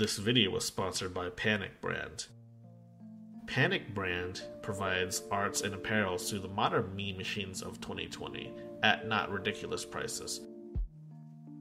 [0.00, 2.28] This video was sponsored by Panic Brand.
[3.46, 8.50] Panic Brand provides arts and apparel to the modern meme machines of 2020
[8.82, 10.40] at not ridiculous prices.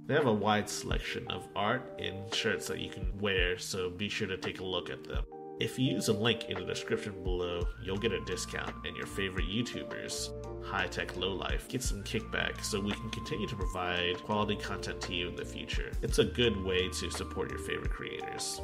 [0.06, 4.08] They have a wide selection of art and shirts that you can wear, so be
[4.08, 5.26] sure to take a look at them.
[5.60, 9.08] If you use a link in the description below, you'll get a discount, and your
[9.08, 10.30] favorite YouTubers,
[10.64, 15.02] High Tech Low Life, get some kickback so we can continue to provide quality content
[15.02, 15.92] to you in the future.
[16.02, 18.62] It's a good way to support your favorite creators.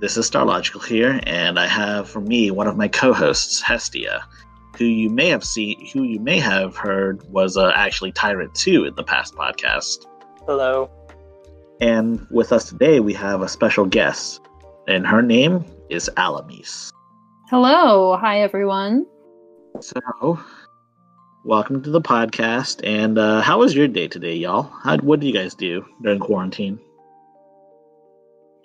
[0.00, 4.24] This is Starlogical here, and I have for me one of my co-hosts, Hestia,
[4.76, 8.84] who you may have seen, who you may have heard was uh, actually Tyrant Two
[8.84, 10.06] in the past podcast.
[10.46, 10.88] Hello.
[11.80, 14.40] And with us today, we have a special guest,
[14.88, 16.90] and her name is Alamis.
[17.50, 18.16] Hello.
[18.16, 19.06] Hi, everyone.
[19.80, 20.40] So,
[21.44, 22.80] welcome to the podcast.
[22.82, 24.62] And uh, how was your day today, y'all?
[24.82, 26.80] How, what did you guys do during quarantine?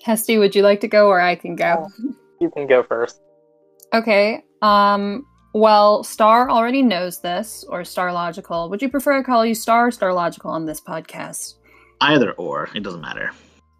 [0.05, 1.87] Hesty, would you like to go or I can go?
[2.39, 3.21] You can go first.
[3.93, 4.43] Okay.
[4.61, 8.71] Um well, Star already knows this, or Star Logical.
[8.71, 11.53] Would you prefer I call you Star or Star Logical on this podcast?
[12.01, 13.29] Either or, it doesn't matter.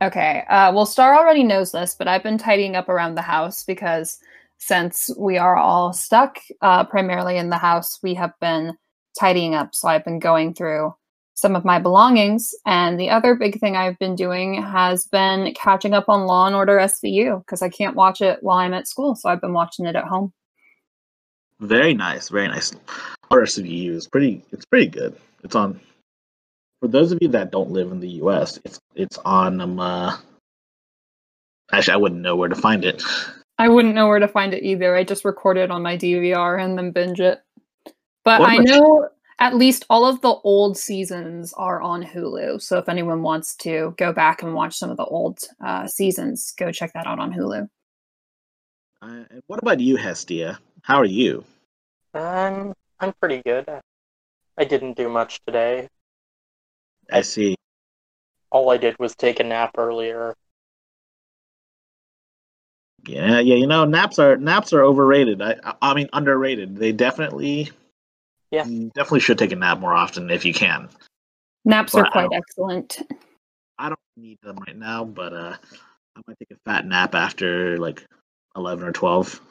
[0.04, 0.44] Okay.
[0.50, 4.20] Uh, well, Star already knows this, but I've been tidying up around the house because
[4.58, 8.78] since we are all stuck uh, primarily in the house, we have been
[9.18, 9.74] tidying up.
[9.74, 10.94] So I've been going through
[11.36, 12.54] some of my belongings.
[12.66, 16.56] And the other big thing I've been doing has been catching up on Law and
[16.56, 19.16] Order SVU because I can't watch it while I'm at school.
[19.16, 20.34] So I've been watching it at home.
[21.62, 22.74] Very nice, very nice.
[23.32, 24.44] RSVU is pretty.
[24.52, 25.16] It's pretty good.
[25.44, 25.80] It's on.
[26.84, 29.62] For those of you that don't live in the U.S., it's it's on.
[29.62, 30.18] Um, uh,
[31.72, 33.02] actually, I wouldn't know where to find it.
[33.58, 34.94] I wouldn't know where to find it either.
[34.94, 37.42] I just record it on my DVR and then binge it.
[38.26, 39.10] But What I about- know
[39.40, 42.62] at least all of the old seasons are on Hulu.
[42.62, 46.54] So if anyone wants to go back and watch some of the old uh, seasons,
[46.58, 47.70] go check that out on Hulu.
[49.02, 50.60] Uh, what about you, Hestia?
[50.82, 51.46] How are you?
[52.14, 53.70] I'm I'm pretty good.
[54.58, 55.88] I didn't do much today.
[57.14, 57.56] I see.
[58.52, 60.34] All I did was take a nap earlier.
[63.06, 63.56] Yeah, yeah.
[63.56, 65.42] You know, naps are naps are overrated.
[65.42, 66.76] I, I, I mean, underrated.
[66.76, 67.70] They definitely,
[68.52, 68.64] Yeah.
[68.64, 70.90] definitely should take a nap more often if you can.
[71.66, 73.02] Naps Well, are quite don't- excellent.
[73.78, 75.56] I don't need them right now, but uh,
[76.16, 78.06] I might take a fat nap after like
[78.56, 79.42] eleven or twelve.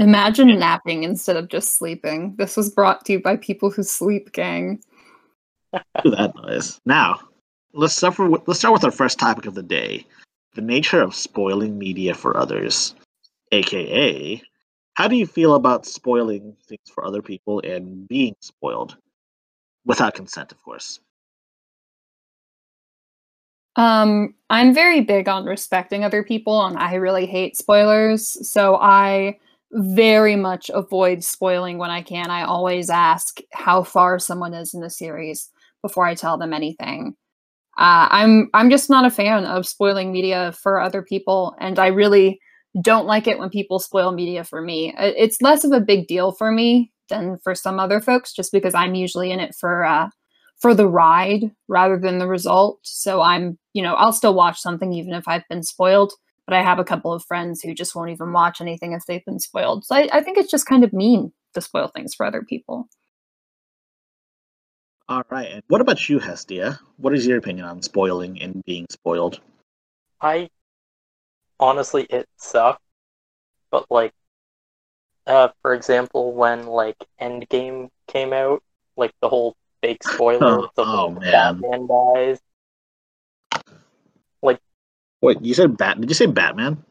[0.00, 2.34] Imagine napping instead of just sleeping.
[2.38, 4.82] This was brought to you by people who sleep, gang.
[5.72, 6.80] That noise.
[6.86, 7.20] Now,
[7.74, 10.06] let's start with, let's start with our first topic of the day:
[10.54, 12.94] the nature of spoiling media for others,
[13.52, 14.42] aka,
[14.94, 18.96] how do you feel about spoiling things for other people and being spoiled
[19.84, 20.98] without consent, of course?
[23.76, 28.48] Um, I'm very big on respecting other people, and I really hate spoilers.
[28.48, 29.38] So I
[29.72, 32.30] very much avoid spoiling when I can.
[32.30, 35.50] I always ask how far someone is in the series
[35.82, 37.14] before I tell them anything.
[37.78, 41.86] Uh, I'm I'm just not a fan of spoiling media for other people, and I
[41.88, 42.40] really
[42.82, 44.94] don't like it when people spoil media for me.
[44.98, 48.74] It's less of a big deal for me than for some other folks, just because
[48.74, 50.08] I'm usually in it for uh,
[50.60, 52.80] for the ride rather than the result.
[52.82, 56.12] So I'm, you know, I'll still watch something even if I've been spoiled.
[56.46, 59.24] But I have a couple of friends who just won't even watch anything if they've
[59.24, 59.84] been spoiled.
[59.84, 62.88] So I, I think it's just kind of mean to spoil things for other people.
[65.08, 65.50] All right.
[65.50, 66.78] And what about you, Hestia?
[66.96, 69.40] What is your opinion on spoiling and being spoiled?
[70.20, 70.50] I
[71.58, 72.82] honestly it sucks.
[73.70, 74.12] But like
[75.26, 78.62] uh for example when like Endgame came out,
[78.96, 81.60] like the whole fake spoiler Oh, with the oh, man.
[81.60, 82.40] Batman dies.
[85.22, 86.00] Wait, you said Bat?
[86.00, 86.84] Did you say Batman?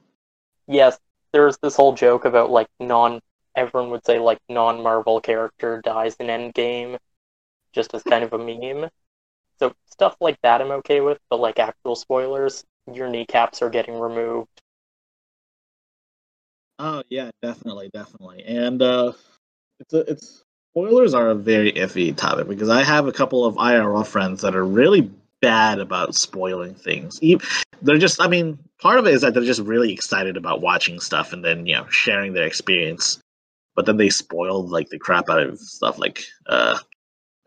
[0.67, 0.97] Yes,
[1.33, 3.19] there was this whole joke about like non
[3.55, 6.97] everyone would say like non Marvel character dies in Endgame
[7.73, 8.89] just as kind of a meme.
[9.59, 13.99] So stuff like that I'm okay with, but like actual spoilers, your kneecaps are getting
[13.99, 14.61] removed.
[16.77, 18.43] Oh yeah, definitely, definitely.
[18.45, 19.13] And uh
[19.79, 20.43] it's a, it's
[20.73, 24.55] spoilers are a very iffy topic because I have a couple of IRL friends that
[24.55, 27.19] are really bad about spoiling things.
[27.81, 30.99] They're just I mean, part of it is that they're just really excited about watching
[30.99, 33.19] stuff and then, you know, sharing their experience.
[33.75, 36.77] But then they spoil like the crap out of stuff like uh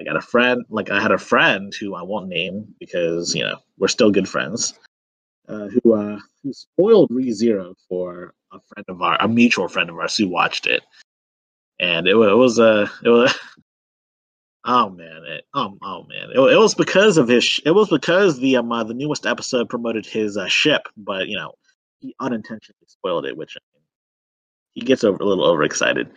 [0.00, 3.44] I got a friend like I had a friend who I won't name because, you
[3.44, 4.74] know, we're still good friends.
[5.48, 9.98] Uh, who uh who spoiled ReZero for a friend of our, a mutual friend of
[9.98, 10.82] ours who watched it,
[11.80, 13.34] and it, it was a it was
[14.64, 17.60] Oh man, it, um, oh man, it, it was because of his.
[17.64, 21.36] It was because the um uh, the newest episode promoted his uh, ship, but you
[21.36, 21.52] know
[21.98, 23.84] he unintentionally spoiled it, which I mean,
[24.74, 26.10] he gets over a little overexcited.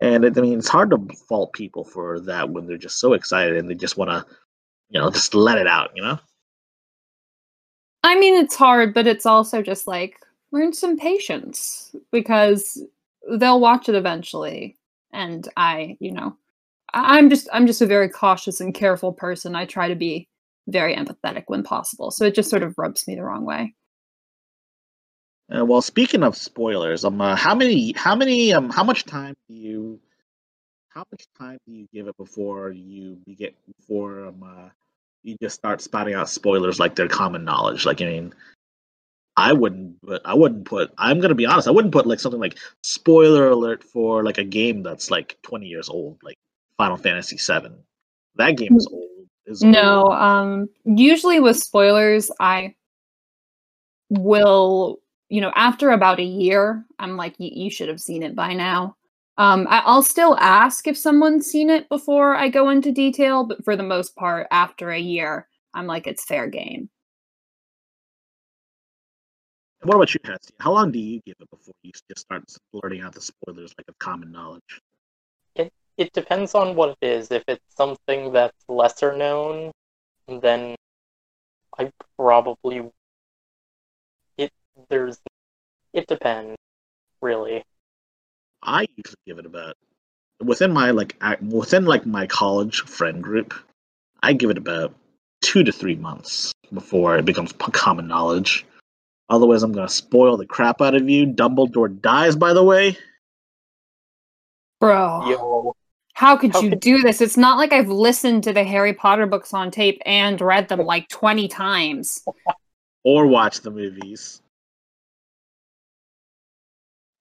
[0.00, 0.98] And it, I mean, it's hard to
[1.28, 4.26] fault people for that when they're just so excited and they just want to,
[4.90, 6.18] you know, just let it out, you know.
[8.02, 10.18] I mean, it's hard, but it's also just like
[10.52, 12.82] learn some patience because
[13.38, 14.76] they'll watch it eventually.
[15.12, 16.36] And I, you know,
[16.96, 19.54] I'm just I'm just a very cautious and careful person.
[19.54, 20.28] I try to be
[20.66, 22.10] very empathetic when possible.
[22.10, 23.74] So it just sort of rubs me the wrong way.
[25.54, 29.36] Uh, well, speaking of spoilers, um, uh, how many, how many, um, how much time
[29.48, 30.00] do you,
[30.88, 34.68] how much time do you give it before you get before um, uh,
[35.22, 37.86] you just start spouting out spoilers like they're common knowledge?
[37.86, 38.34] Like, I mean,
[39.36, 40.92] I wouldn't, but I wouldn't put.
[40.98, 41.68] I'm gonna be honest.
[41.68, 45.66] I wouldn't put like something like spoiler alert for like a game that's like 20
[45.66, 46.38] years old, like
[46.78, 47.70] Final Fantasy VII.
[48.36, 49.02] That game is old.
[49.46, 50.12] Is No, old.
[50.12, 52.74] um usually with spoilers I
[54.10, 58.54] will, you know, after about a year, I'm like you should have seen it by
[58.54, 58.96] now.
[59.38, 63.64] Um I- I'll still ask if someone's seen it before I go into detail, but
[63.64, 66.90] for the most part after a year, I'm like it's fair game.
[69.82, 70.52] What about you, Hesty?
[70.58, 73.86] How long do you give it before you just start blurting out the spoilers like
[73.88, 74.80] of common knowledge?
[75.96, 77.30] It depends on what it is.
[77.30, 79.72] If it's something that's lesser known,
[80.28, 80.74] then
[81.78, 82.90] I probably
[84.36, 84.52] it
[84.88, 85.18] there's
[85.92, 86.56] it depends
[87.22, 87.64] really.
[88.62, 89.76] I usually give it about
[90.42, 93.54] within my like within like my college friend group.
[94.22, 94.94] I give it about
[95.42, 98.66] two to three months before it becomes common knowledge.
[99.28, 101.26] Otherwise, I'm gonna spoil the crap out of you.
[101.26, 102.96] Dumbledore dies, by the way.
[104.80, 105.75] Bro, Yo,
[106.16, 107.20] how could how you could- do this?
[107.20, 110.80] It's not like I've listened to the Harry Potter books on tape and read them
[110.86, 112.24] like 20 times.
[113.04, 114.40] Or watch the movies.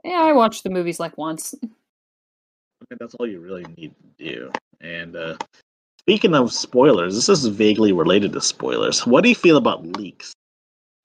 [0.05, 1.53] Yeah, I watched the movies like once.
[1.61, 4.51] Okay, that's all you really need to do.
[4.79, 5.35] And uh,
[5.99, 9.05] speaking of spoilers, this is vaguely related to spoilers.
[9.05, 10.33] What do you feel about leaks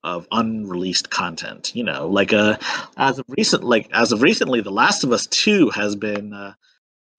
[0.05, 1.75] of unreleased content?
[1.75, 2.57] You know, like uh,
[2.99, 6.55] as of recent, like as of recently, The Last of Us Two has been uh,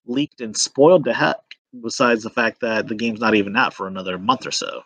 [0.05, 1.37] leaked and spoiled to heck.
[1.81, 4.83] Besides the fact that the game's not even out for another month or so.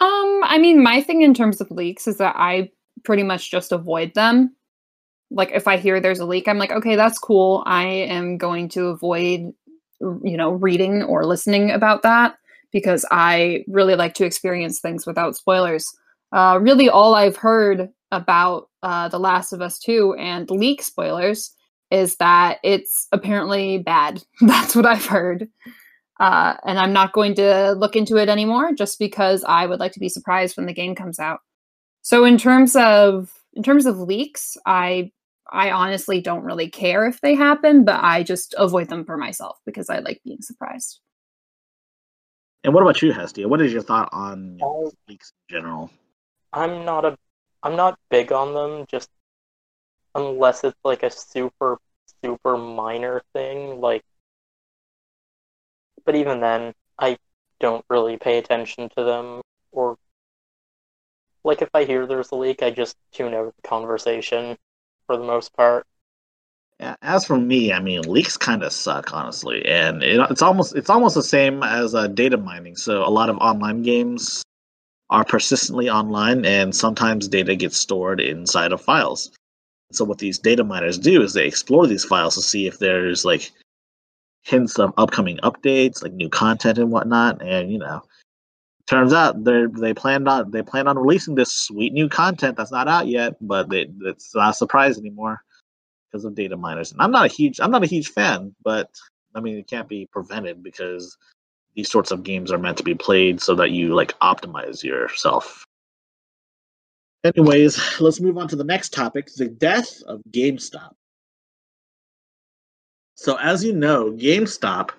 [0.00, 2.70] Um, I mean, my thing in terms of leaks is that I
[3.04, 4.54] pretty much just avoid them.
[5.30, 7.64] Like, if I hear there's a leak, I'm like, okay, that's cool.
[7.66, 9.52] I am going to avoid,
[10.00, 12.36] you know, reading or listening about that
[12.72, 15.92] because I really like to experience things without spoilers.
[16.32, 21.52] Uh, really, all I've heard about uh, The Last of Us 2 and leak spoilers
[21.90, 24.22] is that it's apparently bad.
[24.40, 25.48] That's what I've heard.
[26.20, 29.92] Uh, and I'm not going to look into it anymore just because I would like
[29.92, 31.40] to be surprised when the game comes out.
[32.02, 35.12] So in terms of in terms of leaks, I
[35.50, 39.58] I honestly don't really care if they happen, but I just avoid them for myself
[39.64, 41.00] because I like being surprised.
[42.64, 43.48] And what about you, Hestia?
[43.48, 44.92] What is your thought on you know, Oh.
[45.08, 45.90] leaks in general?
[46.52, 47.16] I'm not a
[47.62, 49.08] I'm not big on them just
[50.14, 51.78] unless it's like a super
[52.22, 54.02] super minor thing like
[56.04, 57.18] but even then I
[57.60, 59.96] don't really pay attention to them or
[61.44, 64.56] like if I hear there's a leak I just tune out the conversation
[65.06, 65.84] for the most part.
[66.78, 70.76] Yeah, as for me, I mean, leaks kind of suck, honestly, and it, it's almost
[70.76, 72.76] it's almost the same as uh, data mining.
[72.76, 74.44] So a lot of online games
[75.10, 79.32] are persistently online, and sometimes data gets stored inside of files.
[79.92, 83.24] So what these data miners do is they explore these files to see if there's
[83.24, 83.50] like
[84.42, 87.40] hints of upcoming updates, like new content and whatnot.
[87.42, 88.02] And you know,
[88.86, 92.72] turns out they they planned on they plan on releasing this sweet new content that's
[92.72, 95.42] not out yet, but they, it's not a surprise anymore
[96.10, 96.92] because of data miners.
[96.92, 98.90] And I'm not a huge I'm not a huge fan, but
[99.34, 101.16] I mean it can't be prevented because
[101.74, 105.64] these sorts of games are meant to be played so that you like optimize yourself.
[107.24, 110.92] Anyways, let's move on to the next topic, the death of GameStop.
[113.16, 114.90] So as you know, GameStop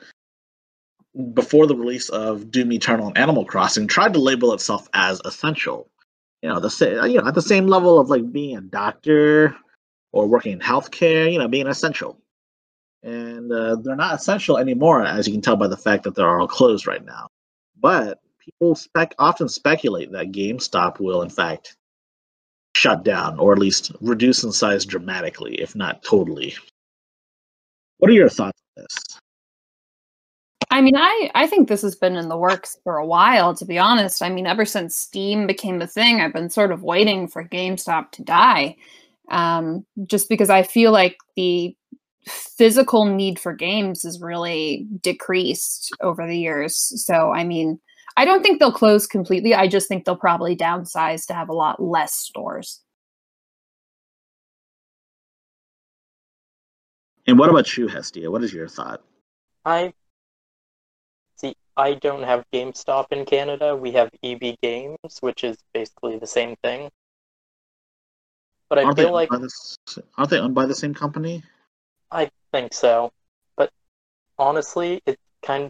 [1.33, 5.89] before the release of Doom Eternal and Animal Crossing tried to label itself as essential.
[6.41, 9.55] You know, the sa- you know, at the same level of like being a doctor
[10.11, 12.19] or working in healthcare, you know, being essential.
[13.03, 16.39] And uh, they're not essential anymore, as you can tell by the fact that they're
[16.39, 17.29] all closed right now.
[17.79, 21.77] But people spec often speculate that GameStop will, in fact,
[22.79, 26.55] shut down or at least reduce in size dramatically, if not totally.
[27.97, 29.19] What are your thoughts on this?
[30.71, 33.53] I mean, I I think this has been in the works for a while.
[33.55, 36.83] To be honest, I mean, ever since Steam became a thing, I've been sort of
[36.83, 38.77] waiting for GameStop to die,
[39.29, 41.75] um, just because I feel like the
[42.27, 46.75] physical need for games has really decreased over the years.
[47.03, 47.79] So, I mean,
[48.17, 49.53] I don't think they'll close completely.
[49.53, 52.81] I just think they'll probably downsize to have a lot less stores.
[57.27, 58.31] And what about you, Hestia?
[58.31, 59.01] What is your thought?
[59.63, 59.93] I
[61.35, 61.55] see.
[61.77, 63.75] I don't have GameStop in Canada.
[63.75, 66.89] We have EB Games, which is basically the same thing.
[68.67, 69.77] But I aren't feel like this,
[70.17, 71.43] aren't they owned by the same company?
[72.11, 73.11] I think so.
[73.55, 73.71] But
[74.37, 75.69] honestly, it kind.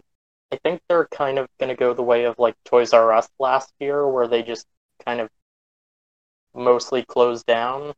[0.52, 3.28] I think they're kind of going to go the way of like Toys R Us
[3.38, 4.66] last year, where they just
[5.04, 5.28] kind of
[6.54, 7.92] mostly closed down.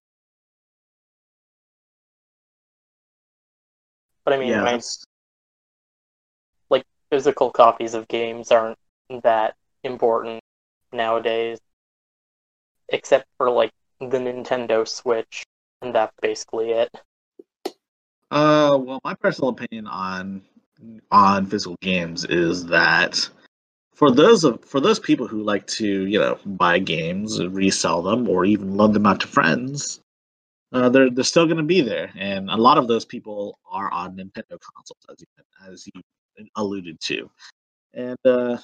[4.25, 4.63] But I mean, yeah.
[4.63, 4.81] my
[7.13, 8.79] physical copies of games aren't
[9.23, 9.55] that
[9.85, 10.41] important
[10.95, 11.59] nowadays,
[12.89, 15.45] except for like the Nintendo Switch,
[15.83, 16.89] and that's basically it.
[18.31, 20.41] Uh, well, my personal opinion on
[21.11, 23.29] on physical games is that
[23.95, 28.29] for those of for those people who like to you know buy games, resell them,
[28.29, 30.01] or even loan them out to friends,
[30.73, 33.93] uh, they're they're still going to be there, and a lot of those people are
[33.93, 35.27] on Nintendo consoles, as you
[35.71, 36.03] as you
[36.57, 37.31] alluded to.
[37.95, 38.57] And uh,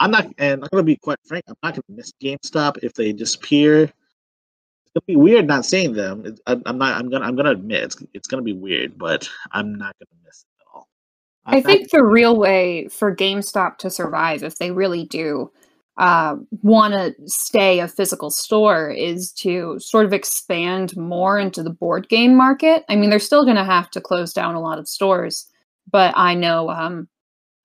[0.00, 3.12] I'm not, and I'm gonna be quite frank, I'm not gonna miss GameStop if they
[3.12, 3.84] disappear.
[3.84, 6.36] It's gonna be weird not seeing them.
[6.46, 6.98] I, I'm not.
[6.98, 7.24] I'm gonna.
[7.24, 10.66] I'm gonna admit it's it's gonna be weird, but I'm not gonna miss it at
[10.74, 10.88] all.
[11.37, 15.50] I'm I think the real way for GameStop to survive, if they really do
[15.96, 21.70] uh, want to stay a physical store, is to sort of expand more into the
[21.70, 22.84] board game market.
[22.88, 25.50] I mean, they're still going to have to close down a lot of stores,
[25.90, 27.08] but I know um,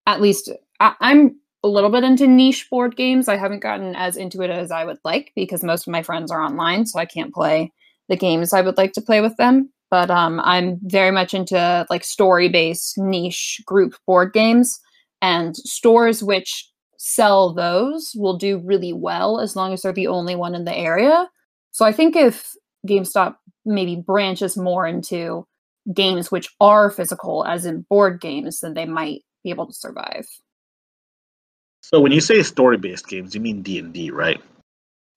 [0.07, 0.49] at least
[0.79, 3.27] I- I'm a little bit into niche board games.
[3.27, 6.31] I haven't gotten as into it as I would like because most of my friends
[6.31, 7.71] are online, so I can't play
[8.09, 9.71] the games I would like to play with them.
[9.93, 14.79] But um, I'm very much into like story based niche group board games,
[15.21, 20.35] and stores which sell those will do really well as long as they're the only
[20.35, 21.29] one in the area.
[21.69, 22.55] So I think if
[22.87, 23.35] GameStop
[23.65, 25.45] maybe branches more into
[25.93, 30.25] games which are physical, as in board games, then they might be able to survive.
[31.83, 34.41] so when you say story-based games, you mean D and D, right?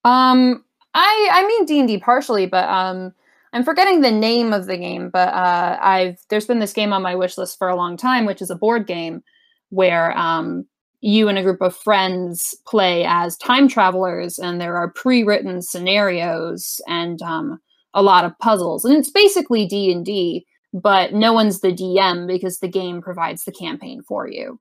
[0.05, 3.15] Um, I I mean D and D partially, but um,
[3.57, 5.09] I'm forgetting the name of the game.
[5.09, 8.27] But uh, I've there's been this game on my wish list for a long time,
[8.27, 9.23] which is a board game
[9.71, 10.67] where um
[11.01, 16.81] you and a group of friends play as time travelers, and there are pre-written scenarios
[16.87, 17.59] and um
[17.95, 22.27] a lot of puzzles, and it's basically D and D, but no one's the DM
[22.27, 24.61] because the game provides the campaign for you.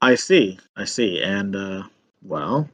[0.00, 0.60] I see.
[0.76, 1.20] I see.
[1.20, 1.82] And uh,
[2.22, 2.68] well,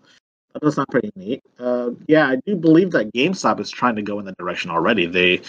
[0.52, 1.42] that does sound pretty neat.
[1.58, 5.06] Uh, yeah, I do believe that GameStop is trying to go in that direction already.
[5.06, 5.42] They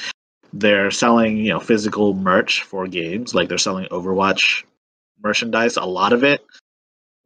[0.53, 4.63] they're selling you know physical merch for games, like they're selling Overwatch
[5.24, 6.43] merchandise, a lot of it.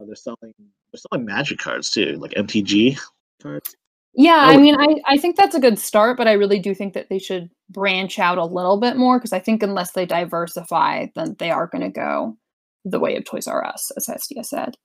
[0.00, 0.54] Uh, They're selling
[0.92, 2.98] they're selling Magic cards too, like MTG
[3.42, 3.74] cards.
[4.14, 4.44] Yeah.
[4.46, 7.10] I mean, I, I think that's a good start, but I really do think that
[7.10, 11.36] they should branch out a little bit more because I think unless they diversify, then
[11.38, 12.38] they are going to go
[12.86, 14.76] the way of Toys R Us, as Hestia said.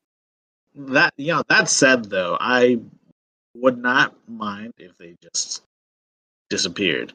[0.75, 2.79] That you know, that said though, I
[3.55, 5.63] would not mind if they just
[6.49, 7.13] disappeared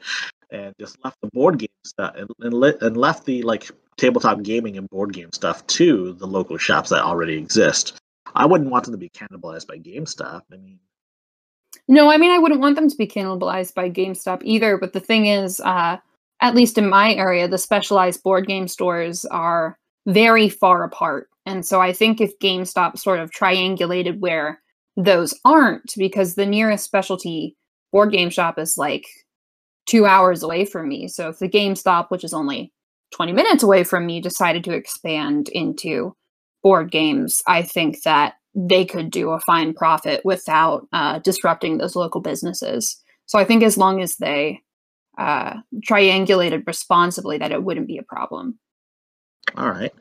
[0.51, 4.43] and just left the board game stuff and, and, le- and left the like tabletop
[4.43, 7.99] gaming and board game stuff to the local shops that already exist.
[8.35, 10.43] I wouldn't want them to be cannibalized by GameStop.
[10.53, 10.79] I mean,
[11.89, 15.01] No, I mean, I wouldn't want them to be cannibalized by GameStop either, but the
[15.01, 15.97] thing is, uh,
[16.41, 21.29] at least in my area, the specialized board game stores are very far apart.
[21.45, 24.61] And so I think if GameStop sort of triangulated where
[24.97, 27.57] those aren't, because the nearest specialty
[27.93, 29.05] board game shop is like
[29.87, 31.09] two hours away from me.
[31.09, 32.73] So if the GameStop, which is only
[33.15, 36.17] 20 minutes away from me, decided to expand into
[36.63, 41.95] board games, I think that they could do a fine profit without uh, disrupting those
[41.95, 43.01] local businesses.
[43.27, 44.61] So I think as long as they
[45.19, 45.55] uh,
[45.89, 48.59] triangulated responsibly, that it wouldn't be a problem.
[49.57, 49.93] All right.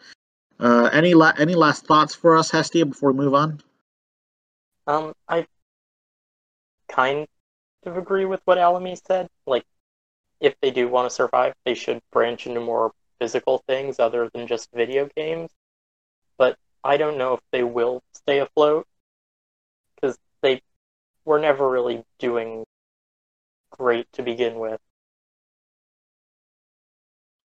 [0.60, 3.62] Uh, any la- any last thoughts for us, Hestia, before we move on?
[4.88, 5.48] Um, I
[6.88, 7.28] kind
[7.86, 9.28] of agree with what Alamy said.
[9.46, 9.66] Like,
[10.40, 14.48] if they do want to survive, they should branch into more physical things other than
[14.48, 15.52] just video games.
[16.38, 18.88] But I don't know if they will stay afloat
[19.96, 20.62] because they
[21.26, 22.64] were never really doing
[23.72, 24.80] great to begin with.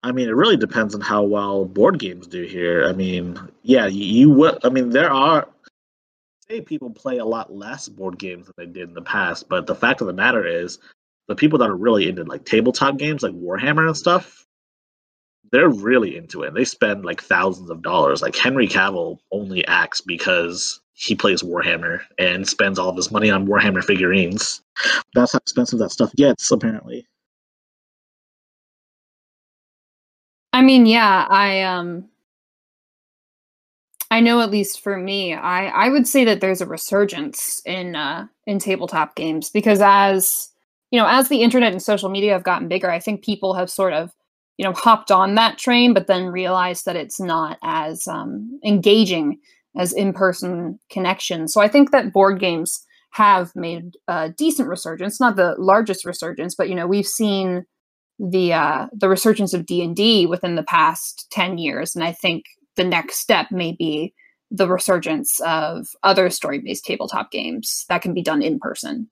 [0.03, 2.87] I mean, it really depends on how well board games do here.
[2.87, 4.05] I mean, yeah, you,
[4.35, 4.59] you.
[4.65, 5.47] I mean, there are
[6.49, 9.67] say people play a lot less board games than they did in the past, but
[9.67, 10.79] the fact of the matter is,
[11.29, 14.47] the people that are really into like tabletop games, like Warhammer and stuff,
[15.53, 16.55] they're really into it.
[16.55, 18.21] They spend like thousands of dollars.
[18.21, 23.31] Like Henry Cavill only acts because he plays Warhammer and spends all of his money
[23.31, 24.61] on Warhammer figurines.
[25.15, 27.07] That's how expensive that stuff gets, apparently.
[30.61, 32.11] I mean, yeah, I um
[34.11, 37.97] I know at least for me, I I would say that there's a resurgence in
[37.97, 40.51] uh in tabletop games because as
[40.91, 43.71] you know, as the internet and social media have gotten bigger, I think people have
[43.71, 44.13] sort of
[44.59, 49.39] you know hopped on that train but then realized that it's not as um, engaging
[49.79, 55.37] as in-person connections so i think that board games have made a decent resurgence not
[55.37, 57.65] the largest resurgence but you know we've seen
[58.21, 62.45] the uh, the resurgence of d&d within the past 10 years and i think
[62.77, 64.13] the next step may be
[64.51, 69.09] the resurgence of other story-based tabletop games that can be done in person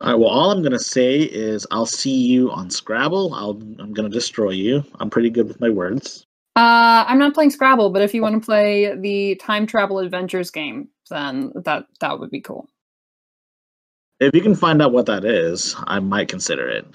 [0.00, 0.18] all right.
[0.18, 3.34] Well, all I'm gonna say is I'll see you on Scrabble.
[3.34, 4.84] I'll I'm gonna destroy you.
[4.98, 6.26] I'm pretty good with my words.
[6.56, 10.50] Uh, I'm not playing Scrabble, but if you want to play the time travel adventures
[10.50, 12.68] game, then that that would be cool.
[14.22, 16.86] If you can find out what that is, I might consider it.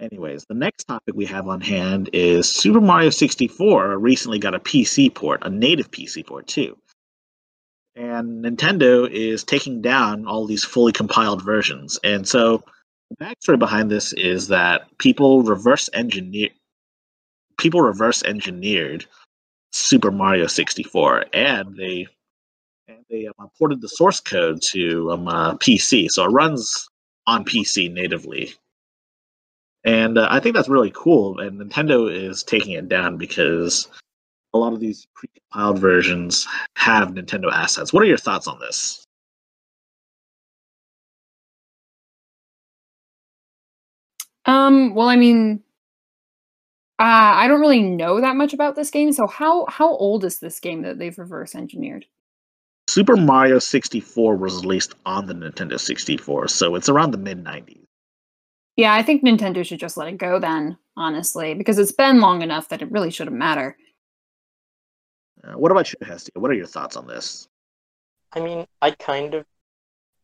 [0.00, 4.58] Anyways, the next topic we have on hand is Super Mario 64 recently got a
[4.58, 6.76] PC port, a native PC port too
[7.96, 11.98] and Nintendo is taking down all these fully compiled versions.
[12.04, 12.62] And so
[13.10, 16.48] the backstory behind this is that people reverse engineer
[17.58, 19.04] people reverse engineered
[19.72, 22.06] Super Mario 64 and they
[22.90, 26.88] and they um, ported the source code to um, uh, PC, so it runs
[27.26, 28.52] on PC natively.
[29.84, 31.38] And uh, I think that's really cool.
[31.38, 33.88] And Nintendo is taking it down because
[34.52, 37.92] a lot of these pre-compiled versions have Nintendo assets.
[37.92, 39.04] What are your thoughts on this?
[44.44, 45.62] Um, well, I mean,
[46.98, 47.04] uh,
[47.36, 49.12] I don't really know that much about this game.
[49.12, 52.04] So how how old is this game that they've reverse engineered?
[52.90, 57.86] Super Mario 64 was released on the Nintendo 64, so it's around the mid 90s.
[58.74, 62.42] Yeah, I think Nintendo should just let it go then, honestly, because it's been long
[62.42, 63.76] enough that it really shouldn't matter.
[65.44, 66.32] Uh, what about you, Hestia?
[66.34, 67.46] What are your thoughts on this?
[68.32, 69.46] I mean, I kind of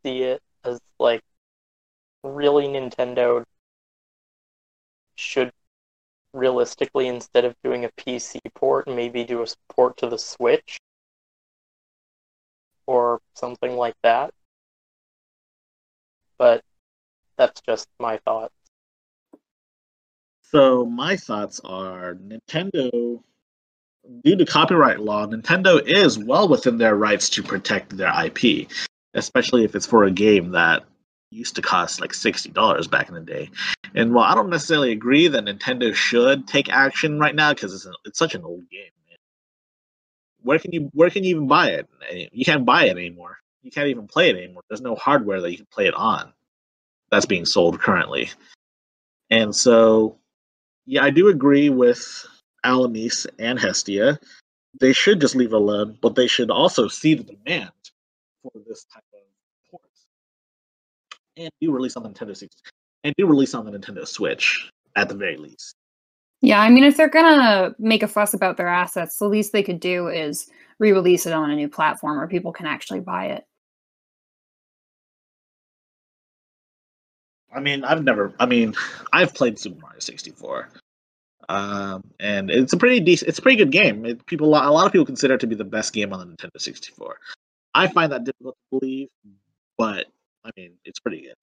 [0.05, 1.23] see it as like
[2.25, 3.45] really Nintendo
[5.15, 5.53] should
[6.33, 10.81] realistically, instead of doing a PC port, maybe do a port to the Switch
[12.87, 14.33] or something like that.
[16.39, 16.63] But
[17.37, 18.55] that's just my thoughts.
[20.43, 23.23] So my thoughts are Nintendo
[24.23, 28.69] due to copyright law, Nintendo is well within their rights to protect their IP,
[29.15, 30.85] especially if it's for a game that
[31.31, 33.51] used to cost like sixty dollars back in the day.
[33.95, 37.87] And while I don't necessarily agree that Nintendo should take action right now because it's,
[38.05, 38.91] it's such an old game.
[40.47, 41.89] Where can you where can you even buy it?
[42.33, 43.39] You can't buy it anymore.
[43.63, 44.63] You can't even play it anymore.
[44.69, 46.33] There's no hardware that you can play it on
[47.11, 48.31] that's being sold currently.
[49.31, 50.19] And so,
[50.87, 52.27] yeah, I do agree with
[52.65, 54.19] Alamis and Hestia,
[54.81, 57.71] they should just leave it alone, but they should also see the demand
[58.43, 59.21] for this type of
[59.71, 60.07] ports.
[61.37, 62.57] And do release on the Nintendo 60
[63.05, 65.75] and do release on the Nintendo Switch at the very least.
[66.43, 69.63] Yeah, I mean, if they're gonna make a fuss about their assets, the least they
[69.63, 73.45] could do is re-release it on a new platform where people can actually buy it.
[77.55, 78.35] I mean, I've never.
[78.39, 78.75] I mean,
[79.13, 80.69] I've played Super Mario 64.
[81.49, 84.05] Um, and it's a pretty decent, it's a pretty good game.
[84.05, 86.27] It, people, a lot of people consider it to be the best game on the
[86.27, 87.19] Nintendo 64.
[87.75, 89.09] I find that difficult to believe,
[89.79, 90.07] but
[90.45, 91.35] I mean, it's pretty good.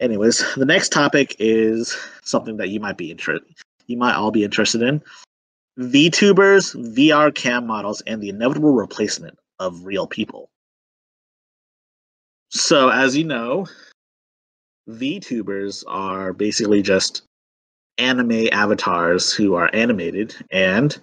[0.00, 3.52] Anyways, the next topic is something that you might be interested,
[3.88, 5.02] you might all be interested in:
[5.78, 10.48] VTubers, VR cam models, and the inevitable replacement of real people.
[12.50, 13.66] So, as you know,
[14.88, 17.22] VTubers are basically just
[17.98, 20.98] anime avatars who are animated and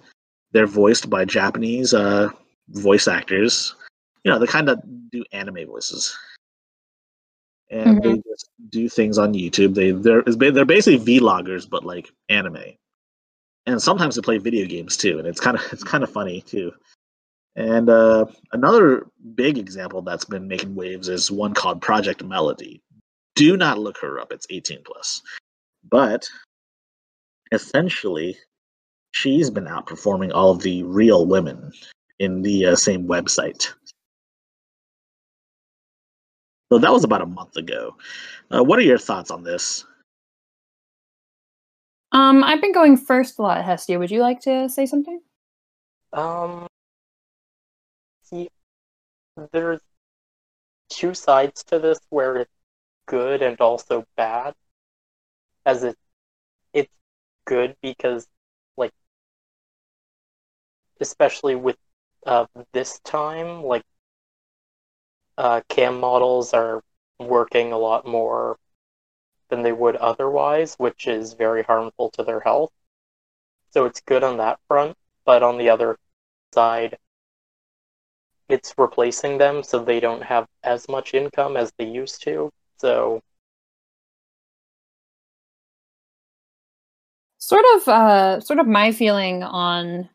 [0.52, 2.30] they're voiced by Japanese uh,
[2.70, 3.74] voice actors.
[4.24, 4.80] You know, they kind of
[5.12, 6.16] do anime voices,
[7.70, 8.14] and mm-hmm.
[8.14, 9.74] they just do things on YouTube.
[9.74, 12.76] They they're they're basically vloggers, but like anime.
[13.66, 16.40] And sometimes they play video games too, and it's kind of it's kind of funny
[16.42, 16.72] too.
[17.56, 22.82] And uh, another big example that's been making waves is one called Project Melody.
[23.34, 25.22] Do not look her up; it's 18 plus.
[25.88, 26.28] But
[27.52, 28.36] essentially,
[29.12, 31.72] she's been outperforming all of the real women
[32.18, 33.72] in the uh, same website.
[36.72, 37.96] So that was about a month ago.
[38.50, 39.84] Uh, what are your thoughts on this?
[42.12, 43.98] Um, I've been going first a lot, Hestia.
[43.98, 45.20] Would you like to say something?
[46.12, 46.66] Um,
[48.22, 48.48] see,
[49.52, 49.80] there's
[50.88, 52.50] two sides to this where it's
[53.06, 54.54] good and also bad.
[55.66, 55.96] As it,
[56.72, 56.92] it's
[57.44, 58.26] good because,
[58.76, 58.92] like,
[61.00, 61.76] especially with
[62.24, 63.82] uh, this time, like,
[65.38, 66.82] uh, cam models are
[67.18, 68.58] working a lot more
[69.48, 72.72] than they would otherwise, which is very harmful to their health.
[73.70, 75.98] So it's good on that front, but on the other
[76.54, 76.98] side,
[78.48, 82.50] it's replacing them so they don't have as much income as they used to.
[82.78, 83.22] So
[87.38, 90.08] sort of uh sort of my feeling on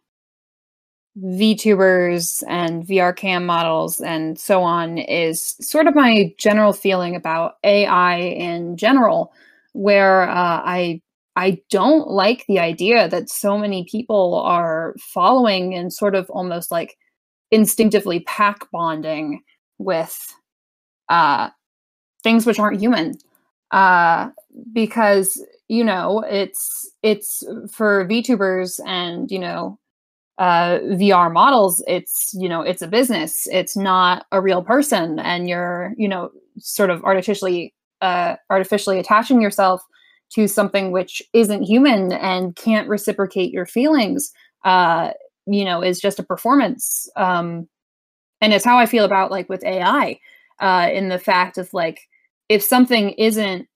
[1.20, 7.56] VTubers and VR cam models and so on is sort of my general feeling about
[7.64, 9.34] AI in general,
[9.74, 11.02] where uh, I
[11.36, 16.72] I don't like the idea that so many people are following and sort of almost
[16.72, 16.98] like
[17.52, 19.42] instinctively pack bonding
[19.80, 20.18] with
[21.10, 21.50] uh,
[22.24, 23.16] things which aren't human,
[23.72, 24.30] uh,
[24.74, 29.78] because you know it's it's for VTubers and you know
[30.42, 33.48] uh, VR models, it's you know it's a business.
[33.52, 39.40] It's not a real person, and you're you know sort of artificially uh, artificially attaching
[39.40, 39.84] yourself
[40.32, 44.32] to something which isn't human and can't reciprocate your feelings.
[44.66, 45.12] Uh,
[45.46, 47.08] you know, is just a performance.
[47.16, 47.68] Um,
[48.42, 50.20] and it's how I feel about like with AI,
[50.60, 52.00] uh, in the fact of like
[52.50, 53.68] if something isn't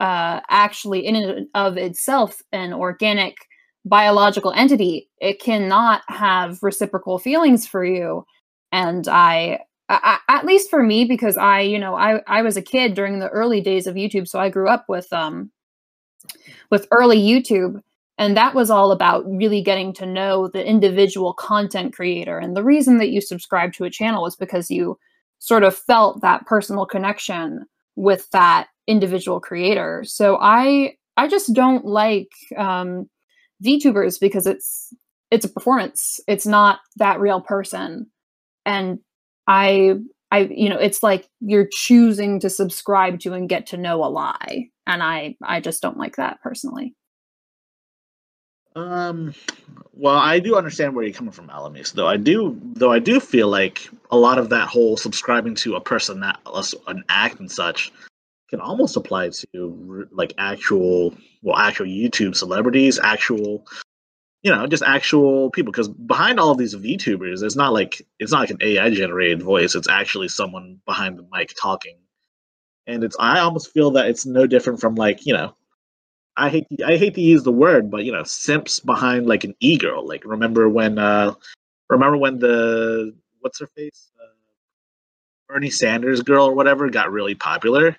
[0.00, 3.36] uh, actually in and of itself an organic
[3.84, 8.24] biological entity, it cannot have reciprocal feelings for you.
[8.72, 12.62] And I, I, at least for me, because I, you know, I, I was a
[12.62, 15.50] kid during the early days of YouTube, so I grew up with um,
[16.70, 17.80] with early YouTube,
[18.18, 22.38] and that was all about really getting to know the individual content creator.
[22.38, 24.98] And the reason that you subscribed to a channel was because you
[25.38, 27.64] sort of felt that personal connection
[27.96, 30.04] with that individual creator.
[30.04, 33.08] So I, I just don't like um,
[33.64, 34.92] VTubers because it's
[35.30, 36.20] it's a performance.
[36.26, 38.10] It's not that real person.
[38.66, 38.98] And
[39.46, 39.96] I
[40.30, 44.08] I you know, it's like you're choosing to subscribe to and get to know a
[44.08, 44.68] lie.
[44.86, 46.94] And I I just don't like that personally.
[48.76, 49.34] Um
[49.92, 51.92] well, I do understand where you're coming from, Alamis.
[51.92, 55.74] Though I do, though I do feel like a lot of that whole subscribing to
[55.74, 56.40] a person that
[56.86, 57.92] an act and such
[58.50, 63.64] can almost apply to like actual well actual youtube celebrities actual
[64.42, 68.32] you know just actual people because behind all of these vtubers it's not like it's
[68.32, 71.96] not like an ai generated voice it's actually someone behind the mic talking.
[72.86, 75.54] And it's i almost feel that it's no different from like you know
[76.36, 79.44] i hate to, i hate to use the word but you know simps behind like
[79.44, 81.32] an e-girl like remember when uh
[81.88, 84.34] remember when the what's her face uh,
[85.48, 87.96] bernie sanders girl or whatever got really popular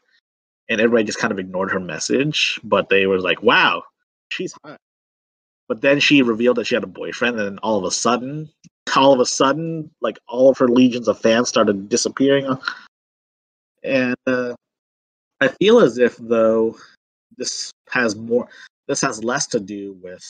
[0.72, 2.60] and everybody just kind of ignored her message.
[2.64, 3.84] But they were like, "Wow,
[4.30, 4.78] she's hot."
[5.68, 8.50] But then she revealed that she had a boyfriend, and all of a sudden,
[8.96, 12.48] all of a sudden, like all of her legions of fans started disappearing.
[13.84, 14.54] And uh,
[15.42, 16.78] I feel as if though
[17.38, 18.48] this has more,
[18.88, 20.24] this has less to do with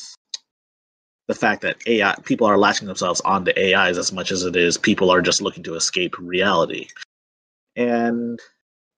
[1.28, 4.78] the fact that AI people are latching themselves onto AIs as much as it is
[4.78, 6.88] people are just looking to escape reality.
[7.76, 8.40] And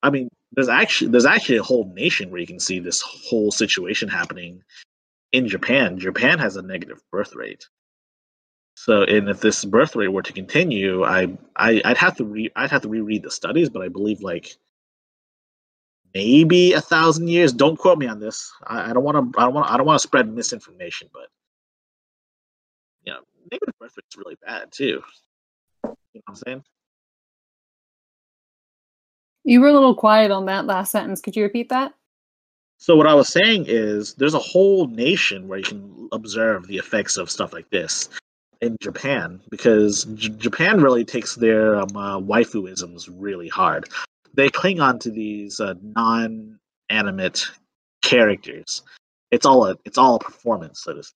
[0.02, 3.52] I mean, there's actually there's actually a whole nation where you can see this whole
[3.52, 4.64] situation happening
[5.32, 5.98] in Japan.
[6.00, 7.68] Japan has a negative birth rate.
[8.76, 12.52] So, and if this birth rate were to continue, I, I would have to re
[12.56, 14.58] I'd have to reread the studies, but I believe like
[16.14, 17.54] maybe a thousand years.
[17.54, 18.52] Don't quote me on this.
[18.66, 19.40] I, I don't want to.
[19.40, 19.72] I don't want.
[19.72, 21.28] I don't want to spread misinformation, but
[23.04, 23.20] you know,
[23.52, 24.86] negative birth rate is really bad too.
[24.86, 24.92] You
[25.84, 26.64] know what I'm saying?
[29.44, 31.22] You were a little quiet on that last sentence.
[31.22, 31.94] Could you repeat that?
[32.78, 36.78] So what I was saying is there's a whole nation where you can observe the
[36.78, 38.10] effects of stuff like this
[38.62, 43.88] in Japan because J- Japan really takes their um, uh, waifuisms really hard.
[44.34, 47.46] They cling on to these uh, non-animate
[48.02, 48.82] characters.
[49.32, 51.16] It's all a it's all a performance, so to speak.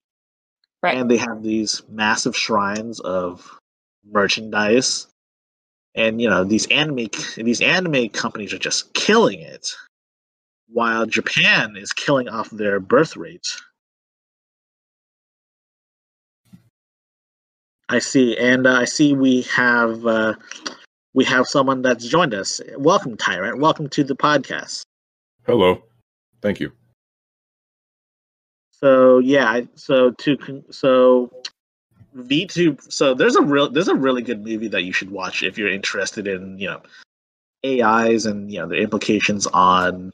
[0.84, 0.98] Right.
[0.98, 3.60] And they have these massive shrines of
[4.10, 5.08] merchandise
[5.98, 9.76] and you know these anime these anime companies are just killing it
[10.70, 13.62] while japan is killing off their birth rates
[17.90, 20.34] i see and uh, i see we have uh,
[21.18, 22.62] we have someone that's joined us.
[22.78, 23.60] Welcome tyrant.
[23.60, 24.84] Welcome to the podcast.
[25.48, 25.82] Hello.
[26.44, 26.72] Thank you.
[28.72, 31.32] So yeah so to so
[32.18, 32.78] V two.
[32.90, 35.72] So there's a real there's a really good movie that you should watch if you're
[35.72, 36.82] interested in you know
[37.66, 40.12] AIs and you know the implications on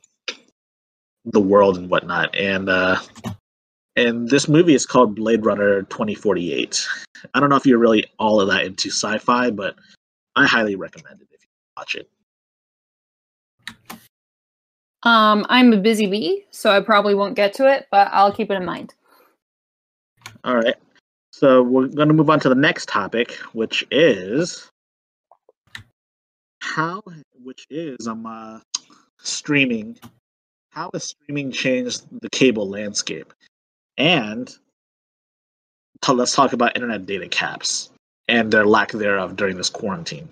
[1.26, 2.36] the world and whatnot.
[2.36, 3.00] And uh,
[3.96, 6.88] and this movie is called Blade Runner 2048.
[7.34, 9.76] I don't know if you're really all of that into sci-fi, but
[10.36, 12.10] I highly recommend it if you watch it.
[15.04, 18.50] Um, I'm a busy bee, so I probably won't get to it, but I'll keep
[18.50, 18.94] it in mind.
[20.44, 20.76] All right.
[21.34, 24.70] So we're going to move on to the next topic, which is
[26.62, 27.02] how,
[27.44, 28.60] which is um uh,
[29.18, 29.98] streaming.
[30.70, 33.34] How has streaming changed the cable landscape?
[33.98, 34.48] And
[36.04, 37.90] t- let's talk about internet data caps
[38.28, 40.30] and their lack thereof during this quarantine.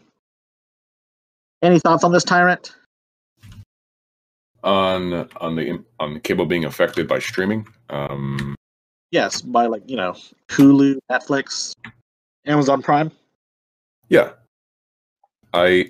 [1.64, 2.76] Any thoughts on this, Tyrant?
[4.64, 7.66] On on the on the cable being affected by streaming.
[7.90, 8.56] Um,
[9.12, 10.16] Yes, by like you know
[10.48, 11.76] Hulu, Netflix,
[12.46, 13.12] Amazon Prime.
[14.10, 14.32] yeah,
[15.54, 15.90] I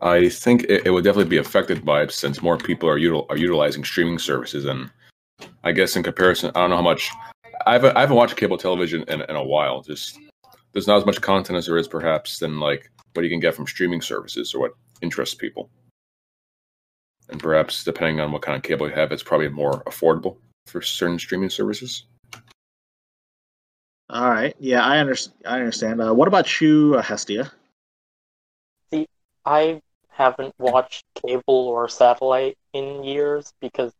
[0.00, 3.24] I think it, it would definitely be affected by it since more people are util,
[3.30, 4.90] are utilizing streaming services, and
[5.64, 7.10] I guess in comparison, I don't know how much.
[7.66, 9.80] I haven't I haven't watched cable television in, in a while.
[9.80, 10.18] Just
[10.72, 13.54] there's not as much content as there is perhaps than like what you can get
[13.54, 15.70] from streaming services or what interests people.
[17.30, 20.82] And perhaps depending on what kind of cable you have, it's probably more affordable for
[20.82, 22.04] certain streaming services.
[24.08, 25.36] All right, yeah, I understand.
[25.46, 26.00] I understand.
[26.00, 27.50] Uh, what about you, uh, Hestia?
[29.44, 33.92] I haven't watched cable or satellite in years because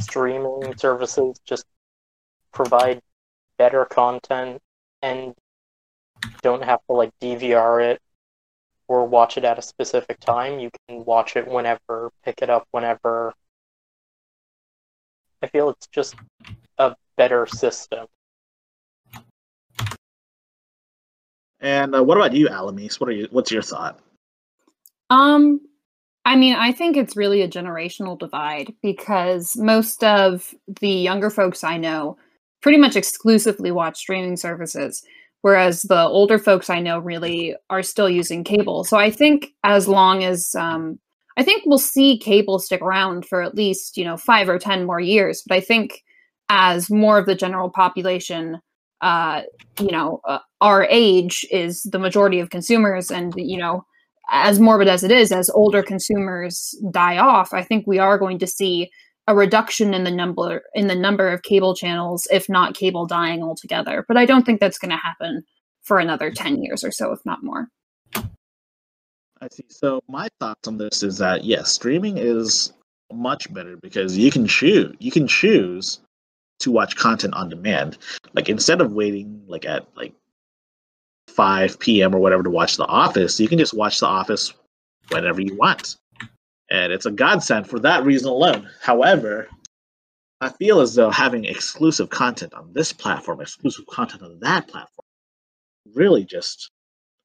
[0.00, 1.66] streaming services just
[2.52, 3.00] provide
[3.58, 4.60] better content
[5.02, 5.34] and
[6.42, 8.00] don't have to like DVR it
[8.88, 10.58] or watch it at a specific time.
[10.58, 13.34] You can watch it whenever, pick it up whenever.
[15.42, 16.14] I feel it's just
[16.78, 18.06] a better system.
[21.60, 23.00] And uh, what about you, Alamis?
[23.00, 23.28] What are you?
[23.30, 24.00] What's your thought?
[25.10, 25.60] Um,
[26.24, 31.62] I mean, I think it's really a generational divide because most of the younger folks
[31.64, 32.16] I know
[32.62, 35.04] pretty much exclusively watch streaming services,
[35.42, 38.84] whereas the older folks I know really are still using cable.
[38.84, 40.98] So I think as long as um,
[41.36, 44.86] I think we'll see cable stick around for at least you know five or ten
[44.86, 46.02] more years, but I think
[46.48, 48.60] as more of the general population
[49.02, 49.42] uh,
[49.80, 53.84] you know, uh, our age is the majority of consumers, and you know,
[54.30, 58.38] as morbid as it is, as older consumers die off, I think we are going
[58.38, 58.90] to see
[59.26, 63.42] a reduction in the number in the number of cable channels, if not cable dying
[63.42, 64.04] altogether.
[64.06, 65.42] But I don't think that's going to happen
[65.82, 67.66] for another ten years or so, if not more.
[69.42, 69.64] I see.
[69.68, 72.72] So my thoughts on this is that yes, streaming is
[73.12, 74.94] much better because you can choose.
[75.00, 75.98] You can choose
[76.60, 77.98] to watch content on demand.
[78.34, 80.14] Like instead of waiting like at like
[81.26, 82.14] 5 p.m.
[82.14, 84.54] or whatever to watch The Office, you can just watch The Office
[85.08, 85.96] whenever you want.
[86.70, 88.68] And it's a godsend for that reason alone.
[88.80, 89.48] However,
[90.40, 95.04] I feel as though having exclusive content on this platform, exclusive content on that platform,
[95.94, 96.70] really just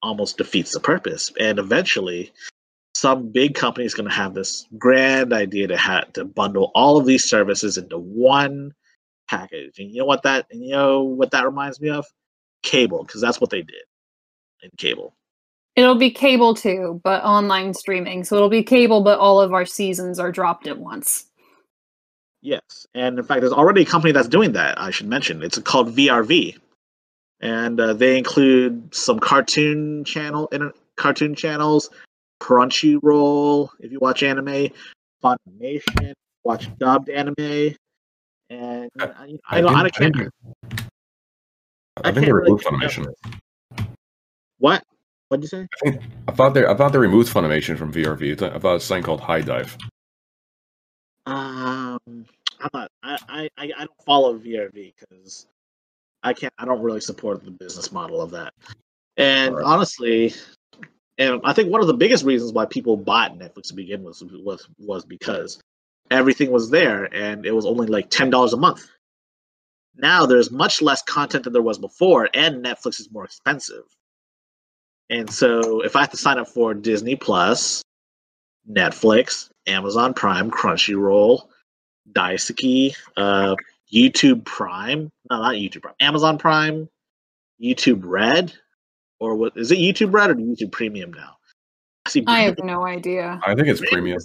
[0.02, 1.32] almost defeats the purpose.
[1.40, 2.32] And eventually,
[2.94, 6.98] some big company is going to have this grand idea to have to bundle all
[6.98, 8.74] of these services into one
[9.30, 9.80] package.
[9.80, 12.06] And you know what that and you know what that reminds me of?
[12.64, 13.84] Cable, because that's what they did
[14.64, 15.16] in cable.
[15.76, 18.24] It'll be cable too, but online streaming.
[18.24, 21.26] So it'll be cable, but all of our seasons are dropped at once.
[22.42, 24.80] Yes, and in fact, there's already a company that's doing that.
[24.80, 26.58] I should mention it's called VRV,
[27.42, 31.90] and uh, they include some cartoon channel, inter- cartoon channels,
[32.42, 34.70] Crunchyroll if you watch anime,
[35.24, 37.76] Funimation, watch dubbed anime,
[38.50, 40.32] and I- I, I, don't, I, think- can't.
[42.04, 43.14] I I think they removed of Funimation.
[44.60, 44.84] What?
[45.30, 45.68] What'd you say?
[45.86, 48.32] I think I thought they I thought they removed Funimation from VRV.
[48.32, 49.78] I thought I it was something called HIDIVE.
[51.26, 52.92] Um, I'm not.
[53.04, 55.48] I I I I don't follow VRV because
[56.24, 56.54] I can't.
[56.58, 58.54] I don't really support the business model of that.
[59.18, 59.66] And Alright.
[59.66, 60.34] honestly,
[61.18, 64.22] and I think one of the biggest reasons why people bought Netflix to begin with
[64.44, 65.60] was was because
[66.12, 68.88] everything was there and it was only like ten dollars a month.
[69.96, 73.84] Now there's much less content than there was before, and Netflix is more expensive.
[75.10, 77.82] And so, if I have to sign up for Disney Plus,
[78.70, 81.48] Netflix, Amazon Prime, Crunchyroll,
[82.12, 83.56] Daisuke, uh,
[83.94, 85.12] YouTube Prime.
[85.30, 85.96] No, not YouTube Prime.
[86.00, 86.90] Amazon Prime,
[87.62, 88.54] YouTube Red,
[89.20, 89.78] or what is it?
[89.80, 91.38] YouTube Red or YouTube Premium now?
[92.08, 93.40] See, I have no idea.
[93.46, 94.22] I think it's Premium premium.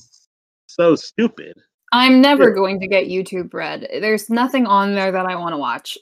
[0.66, 1.54] So stupid.
[1.92, 2.54] I'm never Yeah.
[2.54, 3.86] going to get YouTube Red.
[3.90, 5.98] There's nothing on there that I want to watch.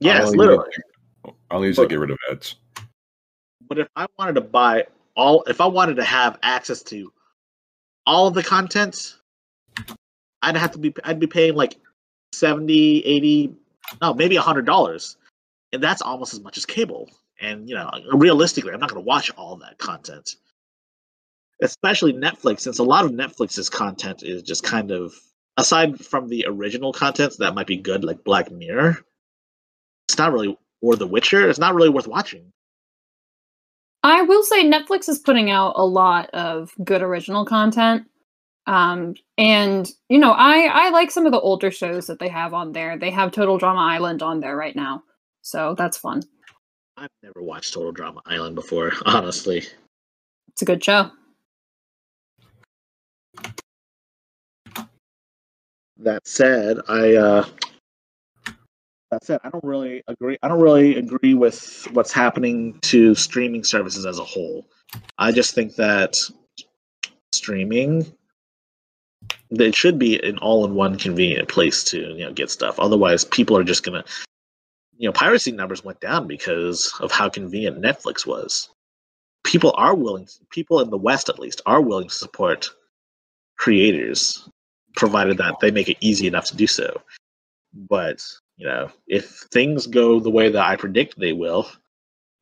[0.00, 0.70] Yes, I'll use it- literally.
[1.50, 2.56] I'll use it to get rid of ads.
[3.68, 7.12] But if I wanted to buy all, if I wanted to have access to
[8.06, 9.18] all of the content,
[10.42, 11.76] I'd have to be, I'd be paying like
[12.32, 13.54] 70, 80,
[14.00, 15.16] no, maybe a hundred dollars.
[15.72, 17.08] And that's almost as much as cable.
[17.40, 20.36] And, you know, realistically, I'm not going to watch all that content.
[21.62, 25.14] Especially Netflix, since a lot of Netflix's content is just kind of,
[25.56, 28.98] aside from the original content that might be good, like Black Mirror,
[30.08, 32.52] it's not really, or The Witcher, it's not really worth watching.
[34.02, 38.06] I will say Netflix is putting out a lot of good original content.
[38.70, 42.54] Um, and you know, I I like some of the older shows that they have
[42.54, 42.96] on there.
[42.96, 45.02] They have Total Drama Island on there right now.
[45.42, 46.22] So that's fun.
[46.96, 49.64] I've never watched Total Drama Island before, honestly.
[50.52, 51.10] It's a good show.
[55.96, 57.46] That said, I uh
[59.10, 63.64] that said, I don't really agree I don't really agree with what's happening to streaming
[63.64, 64.64] services as a whole.
[65.18, 66.16] I just think that
[67.32, 68.19] streaming that
[69.50, 72.78] it should be an all-in-one convenient place to you know get stuff.
[72.78, 74.04] Otherwise, people are just gonna
[74.96, 78.68] you know piracy numbers went down because of how convenient Netflix was.
[79.44, 82.68] People are willing, people in the West at least, are willing to support
[83.56, 84.48] creators
[84.96, 87.00] provided that they make it easy enough to do so.
[87.72, 88.22] But,
[88.56, 91.70] you know, if things go the way that I predict they will,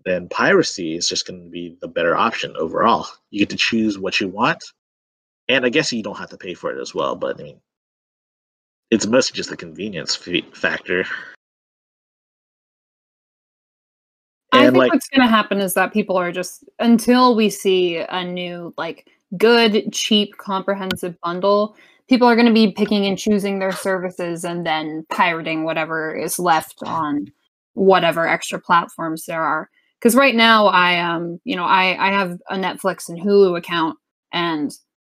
[0.04, 3.06] then piracy is just going to be the better option overall.
[3.30, 4.64] You get to choose what you want,
[5.48, 7.60] and I guess you don't have to pay for it as well, but I mean,
[8.90, 10.16] it's mostly just the convenience
[10.54, 11.04] factor.
[14.52, 17.98] I think like, what's going to happen is that people are just until we see
[17.98, 21.76] a new like good, cheap, comprehensive bundle.
[22.08, 26.38] People are going to be picking and choosing their services and then pirating whatever is
[26.38, 27.30] left on
[27.74, 29.68] whatever extra platforms there are.
[29.98, 33.98] Because right now, I um, you know, I I have a Netflix and Hulu account,
[34.32, 34.72] and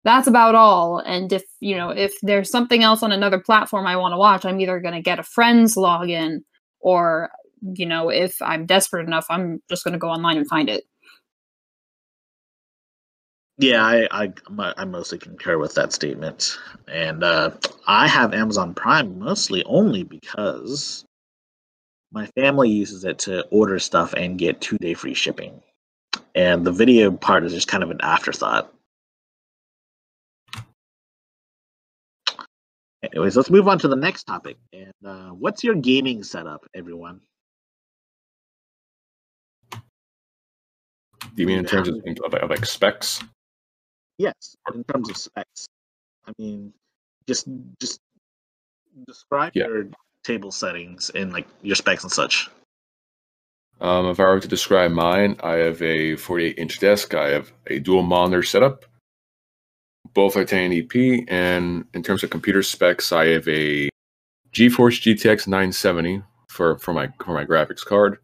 [0.04, 1.00] that's about all.
[1.00, 4.46] And if you know, if there's something else on another platform I want to watch,
[4.46, 6.40] I'm either going to get a friend's login
[6.80, 7.30] or
[7.62, 10.84] you know, if I'm desperate enough, I'm just going to go online and find it.
[13.58, 14.32] Yeah, I, I
[14.78, 16.58] I mostly concur with that statement,
[16.88, 17.52] and uh,
[17.88, 21.04] I have Amazon Prime mostly only because
[22.14, 25.62] my family uses it to order stuff and get two day free shipping,
[26.36, 28.74] and the video part is just kind of an afterthought.
[33.12, 34.58] Anyways, let's move on to the next topic.
[34.72, 37.22] And uh, what's your gaming setup, everyone?
[39.72, 41.96] Do you mean in terms of,
[42.26, 43.24] of, of like specs?
[44.18, 45.68] Yes, in terms of specs.
[46.28, 46.74] I mean,
[47.28, 47.48] just
[47.80, 48.00] just
[49.08, 49.68] describe Yeah.
[49.68, 49.88] your
[50.24, 52.50] table settings and like your specs and such.
[53.82, 57.14] Um, if I were to describe mine, I have a 48 inch desk.
[57.14, 58.84] I have a dual monitor setup,
[60.14, 61.26] both are 1080p.
[61.28, 63.90] And in terms of computer specs, I have a
[64.54, 68.18] GeForce GTX 970 for, for my for my graphics card,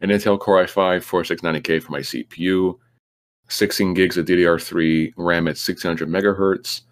[0.00, 2.78] an Intel Core i5 4690K for my CPU,
[3.48, 6.82] 16 gigs of DDR3 RAM at 1600 megahertz,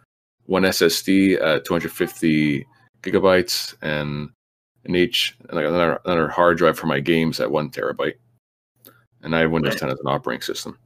[0.47, 2.66] one SSD at 250
[3.03, 4.31] gigabytes, and
[4.85, 8.14] an each and like another another hard drive for my games at one terabyte.
[9.23, 9.81] And I have Windows Right.
[9.81, 10.79] 10 as an operating system.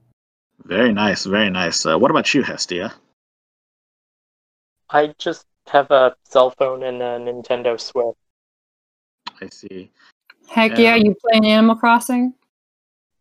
[0.65, 1.85] Very nice, very nice.
[1.87, 2.95] Uh, what about you, Hestia?
[4.91, 8.15] I just have a cell phone and a Nintendo Switch.
[9.41, 9.91] I see.
[10.49, 10.81] Heck Yeah.
[10.81, 12.35] yeah, you playing Animal Crossing?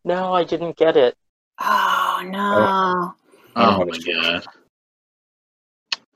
[0.06, 1.16] No, I didn't get it.
[1.62, 3.16] Oh no.
[3.56, 4.46] I don't Oh my god.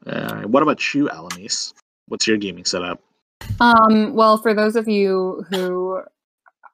[0.05, 1.73] Uh, what about you, Alamis?
[2.07, 3.01] What's your gaming setup?
[3.59, 6.01] Um, well, for those of you who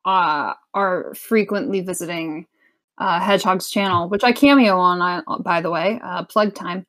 [0.06, 2.46] uh, are frequently visiting
[2.98, 6.86] uh, Hedgehog's channel, which I cameo on, I, by the way, uh, plug time,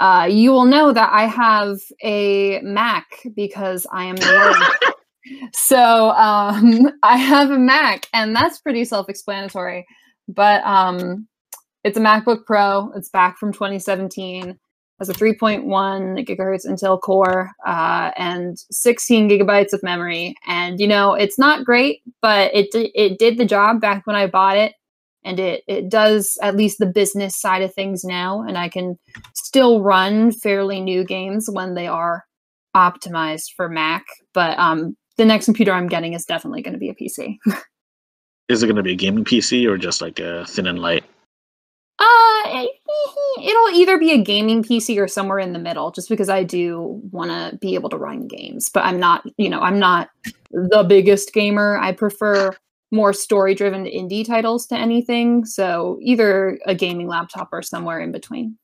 [0.00, 4.94] uh, you will know that I have a Mac because I am the
[5.52, 9.86] so um, I have a Mac, and that's pretty self-explanatory.
[10.26, 11.28] But um,
[11.84, 12.90] it's a MacBook Pro.
[12.96, 14.58] It's back from 2017.
[14.98, 15.64] Has a 3.1
[16.26, 20.34] gigahertz Intel Core uh, and 16 gigabytes of memory.
[20.46, 24.26] And you know, it's not great, but it it did the job back when I
[24.26, 24.74] bought it,
[25.24, 28.42] and it it does at least the business side of things now.
[28.42, 28.98] And I can
[29.34, 32.24] still run fairly new games when they are
[32.76, 36.88] optimized for Mac, but um, the next computer I'm getting is definitely going to be
[36.88, 37.36] a PC.
[38.48, 41.04] Is it going to be a gaming PC or just like a thin and light?
[42.00, 42.70] Uh, it-
[43.42, 47.00] it'll either be a gaming PC or somewhere in the middle, just because I do
[47.12, 48.68] want to be able to run games.
[48.68, 50.08] But I'm not, you know, I'm not
[50.50, 51.76] the biggest gamer.
[51.78, 52.56] I prefer
[52.90, 55.44] more story-driven indie titles to anything.
[55.44, 58.56] So either a gaming laptop or somewhere in between.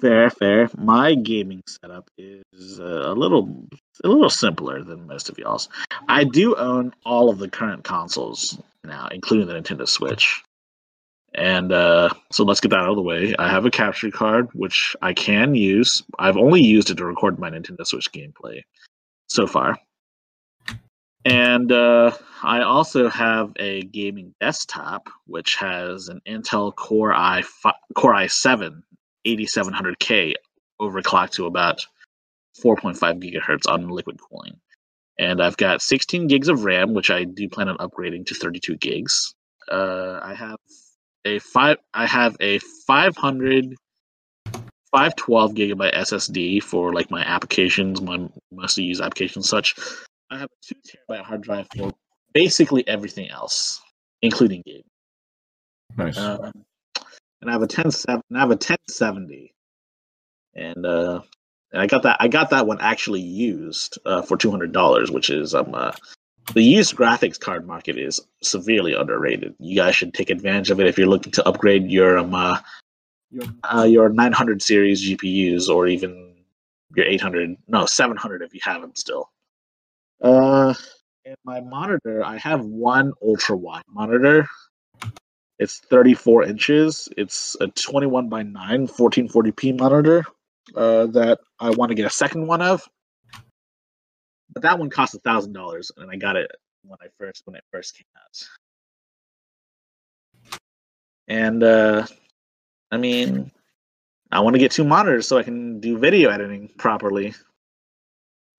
[0.00, 0.68] Fair, fair.
[0.76, 3.66] My gaming setup is uh, a little
[4.02, 5.68] a little simpler than most of y'all's.
[6.08, 10.42] I do own all of the current consoles now, including the Nintendo Switch.
[11.34, 13.34] And uh, so let's get that out of the way.
[13.38, 16.02] I have a capture card, which I can use.
[16.18, 18.62] I've only used it to record my Nintendo Switch gameplay
[19.28, 19.78] so far.
[21.24, 22.12] And uh,
[22.42, 27.42] I also have a gaming desktop, which has an Intel Core i
[27.94, 28.82] Core i7
[29.26, 30.34] 8700K
[30.80, 31.86] overclocked to about
[32.62, 34.60] 4.5 gigahertz on liquid cooling.
[35.18, 38.76] And I've got 16 gigs of RAM, which I do plan on upgrading to 32
[38.76, 39.34] gigs.
[39.70, 40.58] Uh, I have
[41.24, 41.78] a five.
[41.94, 43.76] I have a 500,
[44.92, 49.74] 512 gigabyte SSD for like my applications, my mostly used applications, such.
[50.34, 51.92] I have a two terabyte hard drive for
[52.32, 53.80] basically everything else,
[54.20, 54.82] including gaming.
[55.96, 56.18] Nice.
[56.18, 56.50] Um,
[57.40, 59.54] and I have a 10 and I have a 1070.
[60.56, 61.20] And uh
[61.72, 65.10] and I got that I got that one actually used uh, for two hundred dollars,
[65.10, 65.92] which is um uh,
[66.52, 69.54] the used graphics card market is severely underrated.
[69.58, 72.58] You guys should take advantage of it if you're looking to upgrade your um uh,
[73.30, 76.34] your uh, your 900 series GPUs or even
[76.96, 79.30] your 800 no 700 if you have them still.
[80.24, 80.74] Uh,
[81.24, 84.48] and my monitor I have one ultra wide monitor
[85.58, 87.08] it's 34 inches.
[87.16, 90.24] It's a 21 by 9 1440p monitor
[90.74, 92.86] uh, that I want to get a second one of.
[94.52, 96.50] But that one cost a thousand dollars, and I got it
[96.84, 98.48] when I first when it first came out.
[101.28, 102.06] And uh,
[102.90, 103.50] I mean,
[104.30, 107.34] I want to get two monitors so I can do video editing properly.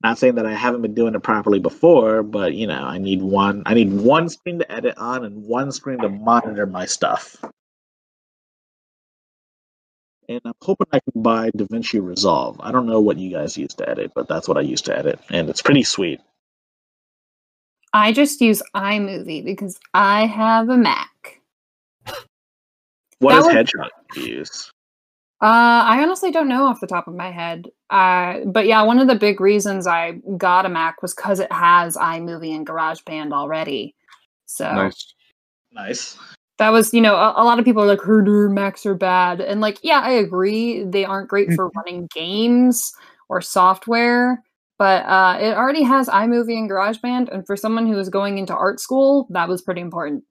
[0.03, 3.21] Not saying that I haven't been doing it properly before, but you know, I need
[3.21, 3.63] one.
[3.65, 7.37] I need one screen to edit on and one screen to monitor my stuff.
[10.29, 12.59] And I'm hoping I can buy DaVinci Resolve.
[12.61, 14.97] I don't know what you guys use to edit, but that's what I use to
[14.97, 16.21] edit, and it's pretty sweet.
[17.93, 21.41] I just use iMovie because I have a Mac.
[23.19, 24.71] What That does Headshot use?
[25.41, 27.67] Uh, I honestly don't know off the top of my head.
[27.89, 31.51] Uh, but yeah, one of the big reasons I got a Mac was because it
[31.51, 33.95] has iMovie and GarageBand already.
[34.45, 35.13] So nice.
[35.73, 36.17] Nice.
[36.57, 39.41] that was, you know, a, a lot of people are like, herder Macs are bad.
[39.41, 40.83] And like, yeah, I agree.
[40.85, 42.93] They aren't great for running games
[43.27, 44.41] or software,
[44.77, 47.33] but uh, it already has iMovie and GarageBand.
[47.33, 50.23] And for someone who is going into art school, that was pretty important.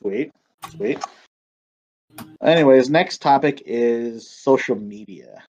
[0.00, 0.30] Sweet.
[0.70, 1.04] Sweet.
[2.42, 5.42] Anyways, next topic is social media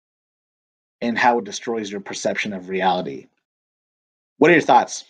[1.02, 3.28] and how it destroys your perception of reality.
[4.38, 5.06] What are your thoughts?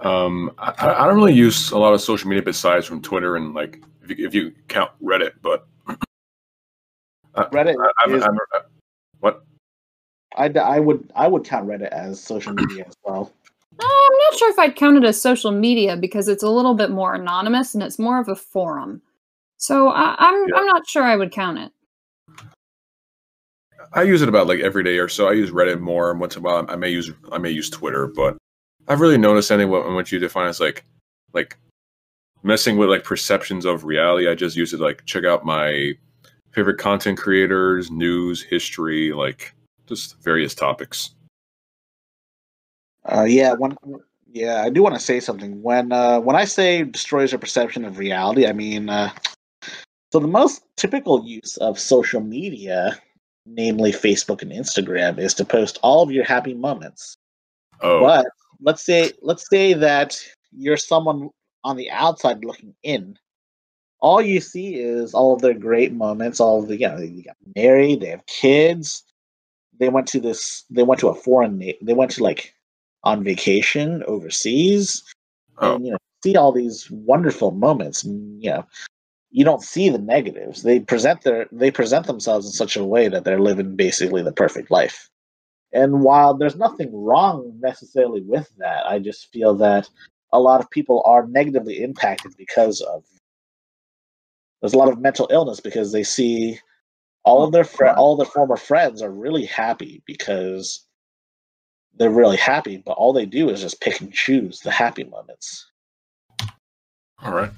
[0.00, 3.54] Um, I, I don't really use a lot of social media besides from Twitter and
[3.54, 5.66] like if you, if you count Reddit, but
[7.36, 8.38] Reddit I, I'm, is, I'm,
[9.20, 9.44] what?
[10.36, 13.32] I, I would I would count Reddit as social media as well.
[14.34, 16.90] I'm not sure if I'd count it as social media because it's a little bit
[16.90, 19.00] more anonymous and it's more of a forum.
[19.58, 20.56] So I, I'm Yeah.
[20.56, 21.72] I'm not sure I would count it.
[23.92, 25.28] I use it about like every day or so.
[25.28, 26.10] I use Reddit more.
[26.10, 28.36] and Once in a while, I may use I may use Twitter, but
[28.88, 30.84] I've really noticed anyway what, what you define as like
[31.32, 31.56] like
[32.42, 34.28] messing with like perceptions of reality.
[34.28, 35.92] I just use it to, like check out my
[36.50, 39.54] favorite content creators, news, history, like
[39.86, 41.10] just various topics.
[43.04, 43.76] Uh, yeah, when
[44.34, 45.62] yeah, I do want to say something.
[45.62, 49.10] When uh, when I say destroys your perception of reality, I mean uh,
[50.10, 52.98] so the most typical use of social media,
[53.46, 57.16] namely Facebook and Instagram, is to post all of your happy moments.
[57.80, 58.26] Oh, But
[58.60, 60.20] let's say let's say that
[60.50, 61.30] you're someone
[61.62, 63.16] on the outside looking in.
[64.00, 66.40] All you see is all of their great moments.
[66.40, 69.04] All of the you know they got married, they have kids.
[69.78, 70.64] They went to this.
[70.70, 71.58] They went to a foreign.
[71.58, 72.53] They went to like
[73.04, 75.02] on vacation overseas,
[75.58, 78.02] oh, and you know see all these wonderful moments.
[78.02, 78.66] and, You know,
[79.30, 80.62] you don't see the negatives.
[80.62, 84.32] They present their they present themselves in such a way that they're living basically the
[84.32, 85.08] perfect life.
[85.72, 89.88] And while there's nothing wrong necessarily with that, I just feel that
[90.32, 93.04] a lot of people are negatively impacted because of
[94.60, 96.58] there's a lot of mental illness because they see
[97.24, 100.86] all of their fr- all of their former friends are really happy because
[101.98, 105.66] they're really happy, but all they do is just pick and choose the happy moments.
[107.22, 107.50] All right.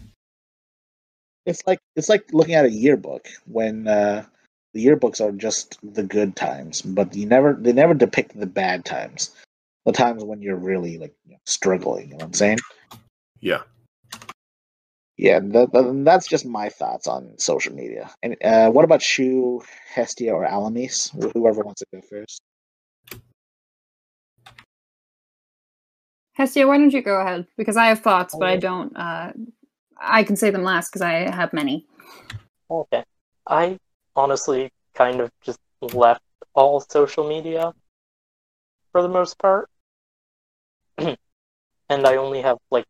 [1.46, 4.24] It's like it's like looking at a yearbook when uh,
[4.74, 8.84] the yearbooks are just the good times, but you never they never depict the bad
[8.84, 9.30] times,
[9.84, 12.06] the times when you're really like you know, struggling.
[12.08, 12.58] You know what I'm saying?
[13.40, 13.62] Yeah.
[15.18, 18.10] Yeah, that, that- that's just my thoughts on social media.
[18.22, 19.62] And uh, what about Shu,
[19.94, 21.10] Hestia, or Alamis?
[21.32, 22.42] Whoever wants to go first.
[26.36, 27.46] Hestia, why don't you go ahead?
[27.56, 28.94] Because I have thoughts, but I don't.
[28.94, 29.32] Uh,
[29.98, 31.86] I can say them last because I have many.
[32.70, 33.04] Okay.
[33.46, 33.78] I
[34.14, 36.20] honestly kind of just left
[36.54, 37.72] all social media
[38.92, 39.70] for the most part.
[40.98, 41.16] and
[41.88, 42.84] I only have like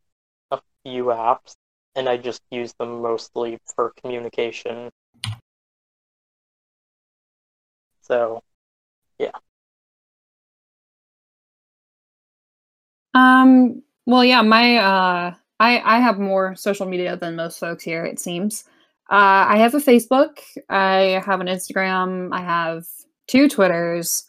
[0.51, 1.55] a few apps,
[1.95, 4.91] and I just use them mostly for communication.
[8.03, 8.43] So,
[13.17, 13.83] Um.
[14.05, 14.43] Well, yeah.
[14.43, 14.77] My.
[14.77, 15.35] Uh.
[15.59, 15.97] I.
[15.97, 18.05] I have more social media than most folks here.
[18.05, 18.65] It seems.
[19.11, 19.49] Uh.
[19.49, 20.39] I have a Facebook.
[20.69, 22.29] I have an Instagram.
[22.33, 22.85] I have
[23.27, 24.25] two Twitters.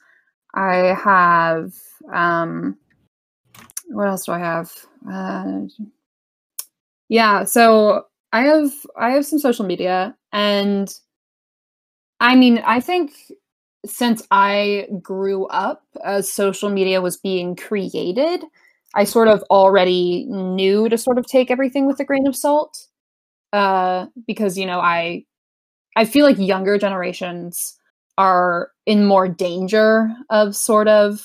[0.56, 1.74] I have.
[2.14, 2.78] Um.
[3.90, 4.72] What else do I have?
[5.12, 5.64] Uh.
[7.10, 7.44] Yeah.
[7.44, 8.72] So I have.
[8.98, 10.94] I have some social media, and.
[12.20, 13.12] I mean, I think
[13.86, 18.44] since I grew up as social media was being created,
[18.98, 22.78] I sort of already knew to sort of take everything with a grain of salt.
[23.54, 25.24] Uh, because, you know, I
[25.96, 27.78] I feel like younger generations
[28.18, 31.22] are in more danger of sort of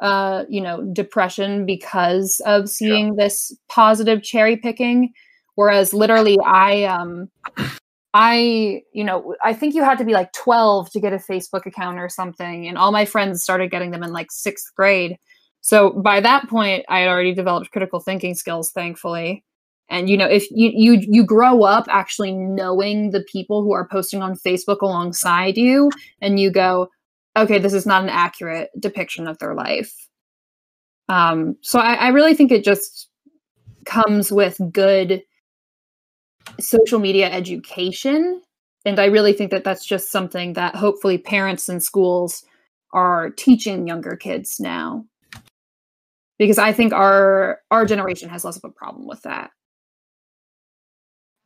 [0.00, 5.12] uh, you know, depression because of seeing this positive cherry picking.
[5.54, 7.30] Whereas literally I um
[8.14, 11.66] I, you know, I think you had to be like 12 to get a Facebook
[11.66, 12.66] account or something.
[12.66, 15.18] And all my friends started getting them in like sixth grade.
[15.66, 19.42] So by that point, I had already developed critical thinking skills, thankfully.
[19.88, 23.88] And you know, if you you you grow up actually knowing the people who are
[23.88, 25.90] posting on Facebook alongside you,
[26.20, 26.86] and you go,
[27.36, 29.92] okay, this is not an accurate depiction of their life.
[31.08, 33.08] Um, so I, I really think it just
[33.86, 35.24] comes with good
[36.60, 38.40] social media education
[38.84, 42.44] and i really think that that's just something that hopefully parents and schools
[42.92, 45.04] are teaching younger kids now
[46.38, 49.50] because i think our our generation has less of a problem with that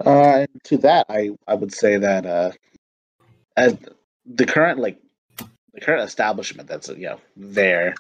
[0.05, 2.53] Uh, to that, I I would say that uh,
[3.57, 3.77] as
[4.25, 4.99] the current like
[5.75, 7.95] the current establishment that's you know there,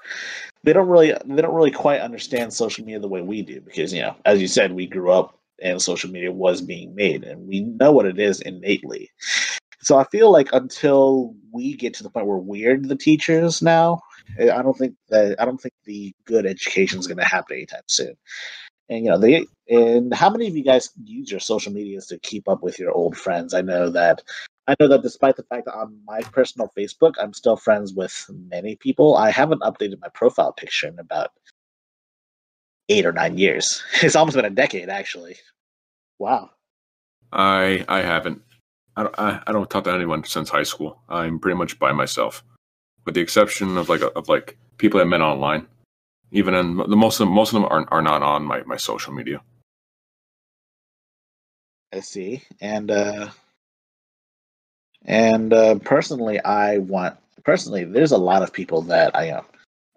[0.64, 3.92] they don't really they don't really quite understand social media the way we do because
[3.92, 7.46] you know as you said we grew up and social media was being made and
[7.46, 9.10] we know what it is innately.
[9.82, 13.62] So I feel like until we get to the point where we're weird, the teachers
[13.62, 14.00] now,
[14.38, 17.56] Eh, I don't think that I don't think the good education is going to happen
[17.56, 18.14] anytime soon.
[18.88, 22.18] And you know, they and how many of you guys use your social medias to
[22.18, 23.54] keep up with your old friends?
[23.54, 24.22] I know that
[24.66, 28.28] I know that despite the fact that on my personal Facebook, I'm still friends with
[28.48, 29.16] many people.
[29.16, 31.30] I haven't updated my profile picture in about
[32.88, 33.82] eight or nine years.
[34.02, 35.36] It's almost been a decade, actually.
[36.18, 36.50] Wow.
[37.32, 38.42] I I haven't.
[38.96, 41.00] I don't, I, I don't talk to anyone since high school.
[41.08, 42.42] I'm pretty much by myself,
[43.04, 45.66] with the exception of like of like people I met online.
[46.32, 48.76] Even in the most of them, most of them are are not on my, my
[48.76, 49.40] social media.
[51.92, 52.42] I see.
[52.60, 53.30] And uh
[55.04, 59.44] and uh personally I want personally there's a lot of people that I am.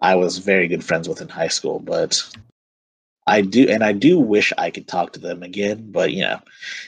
[0.00, 2.22] I was very good friends with in high school, but
[3.26, 6.40] I do and I do wish I could talk to them again, but you know,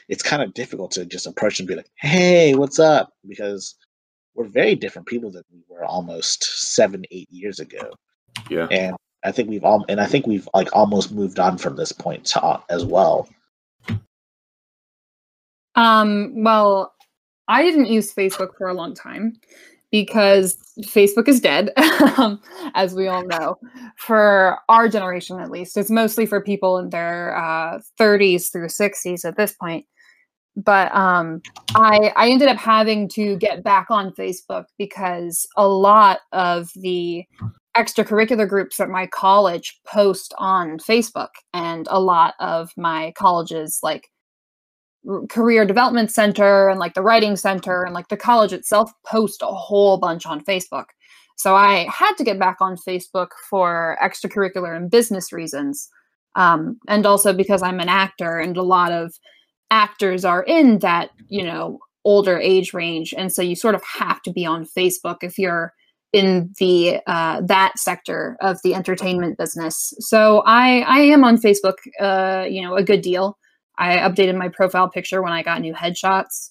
[0.09, 3.75] it's kind of difficult to just approach and be like, "Hey, what's up?" because
[4.37, 7.93] we're very different people than we were almost 7 8 years ago.
[8.49, 8.66] Yeah.
[8.70, 11.91] And I think we've all and I think we've like almost moved on from this
[11.91, 13.28] point to, as well.
[15.74, 16.95] Um, well,
[17.49, 19.34] I didn't use Facebook for a long time
[19.91, 21.70] because Facebook is dead,
[22.18, 22.41] um,
[22.74, 23.59] as we all know.
[23.97, 29.24] For our generation, at least, it's mostly for people in their uh, 30s through 60s
[29.24, 29.87] at this point.
[30.57, 31.43] But um,
[31.75, 37.25] I, I ended up having to get back on Facebook because a lot of the
[37.77, 44.09] extracurricular groups at my college post on Facebook, and a lot of my college's like
[45.29, 49.47] career development center and like the writing center and like the college itself post a
[49.47, 50.87] whole bunch on Facebook.
[51.37, 55.89] So I had to get back on Facebook for extracurricular and business reasons.
[56.35, 59.15] Um, and also because I'm an actor and a lot of
[59.71, 64.23] actors are in that, you know, older age range, and so you sort of have
[64.23, 65.73] to be on Facebook if you're
[66.12, 69.93] in the uh, that sector of the entertainment business.
[69.99, 73.39] So I I am on Facebook, uh, you know, a good deal.
[73.79, 76.51] I updated my profile picture when I got new headshots.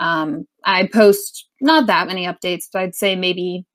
[0.00, 3.66] Um, I post not that many updates, but I'd say maybe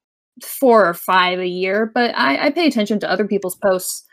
[0.44, 1.92] four or five a year.
[1.94, 4.04] But I, I pay attention to other people's posts.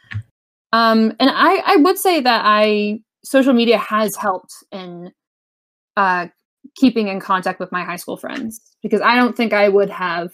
[0.73, 5.13] Um, and I, I would say that I social media has helped in
[5.97, 6.29] uh,
[6.77, 10.31] keeping in contact with my high school friends because I don't think I would have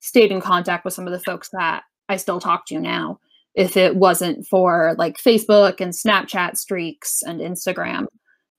[0.00, 3.18] stayed in contact with some of the folks that I still talk to now
[3.54, 8.06] if it wasn't for like Facebook and Snapchat streaks and Instagram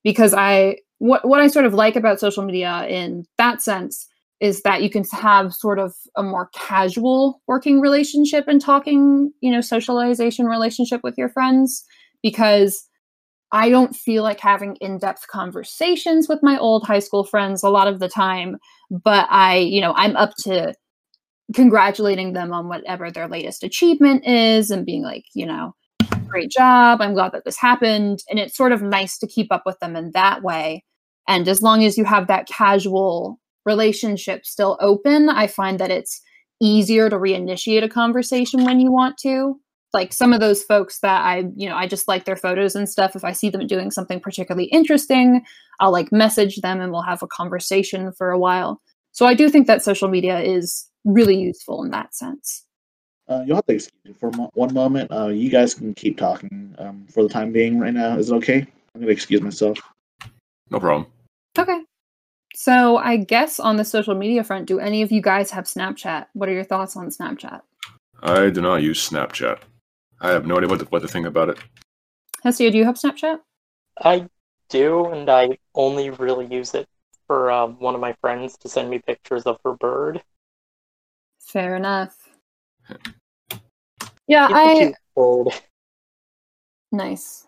[0.03, 4.07] because I what what I sort of like about social media in that sense
[4.39, 9.51] is that you can have sort of a more casual working relationship and talking, you
[9.51, 11.83] know, socialization relationship with your friends
[12.21, 12.87] because
[13.51, 17.87] I don't feel like having in-depth conversations with my old high school friends a lot
[17.87, 18.57] of the time,
[18.89, 20.73] but I, you know, I'm up to
[21.53, 25.73] congratulating them on whatever their latest achievement is and being like, you know,
[26.27, 27.01] great job.
[27.01, 28.19] I'm glad that this happened.
[28.29, 30.83] And it's sort of nice to keep up with them in that way.
[31.27, 36.21] And as long as you have that casual relationship still open, I find that it's
[36.61, 39.59] easier to reinitiate a conversation when you want to.
[39.93, 42.89] Like some of those folks that I, you know, I just like their photos and
[42.89, 43.15] stuff.
[43.15, 45.43] If I see them doing something particularly interesting,
[45.79, 48.81] I'll like message them and we'll have a conversation for a while.
[49.11, 52.65] So I do think that social media is really useful in that sense.
[53.29, 55.11] Uh, you'll have to excuse me for mo- one moment.
[55.11, 58.17] Uh, you guys can keep talking um, for the time being right now.
[58.17, 58.59] Is it okay?
[58.59, 59.77] I'm going to excuse myself.
[60.69, 61.07] No problem.
[61.57, 61.81] Okay.
[62.55, 66.27] So I guess on the social media front, do any of you guys have Snapchat?
[66.33, 67.61] What are your thoughts on Snapchat?
[68.23, 69.59] I do not use Snapchat.
[70.21, 71.57] I have no idea what to, what to think about it.
[72.43, 73.39] Hestia, do you have Snapchat?
[74.03, 74.27] I
[74.69, 76.87] do, and I only really use it
[77.25, 80.21] for uh, one of my friends to send me pictures of her bird.
[81.39, 82.15] Fair enough.
[84.27, 85.53] Yeah, It's a I bird.
[86.91, 87.45] nice.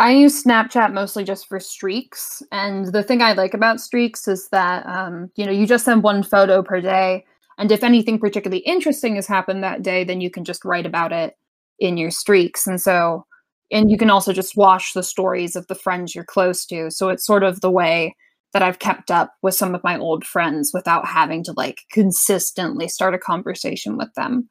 [0.00, 4.48] I use Snapchat mostly just for streaks, and the thing I like about streaks is
[4.48, 7.24] that um, you know you just send one photo per day,
[7.58, 11.12] and if anything particularly interesting has happened that day, then you can just write about
[11.12, 11.36] it
[11.78, 13.24] in your streaks, and so
[13.70, 16.90] and you can also just watch the stories of the friends you're close to.
[16.90, 18.14] So it's sort of the way
[18.52, 22.88] that I've kept up with some of my old friends without having to like consistently
[22.88, 24.48] start a conversation with them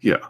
[0.00, 0.24] Yeah.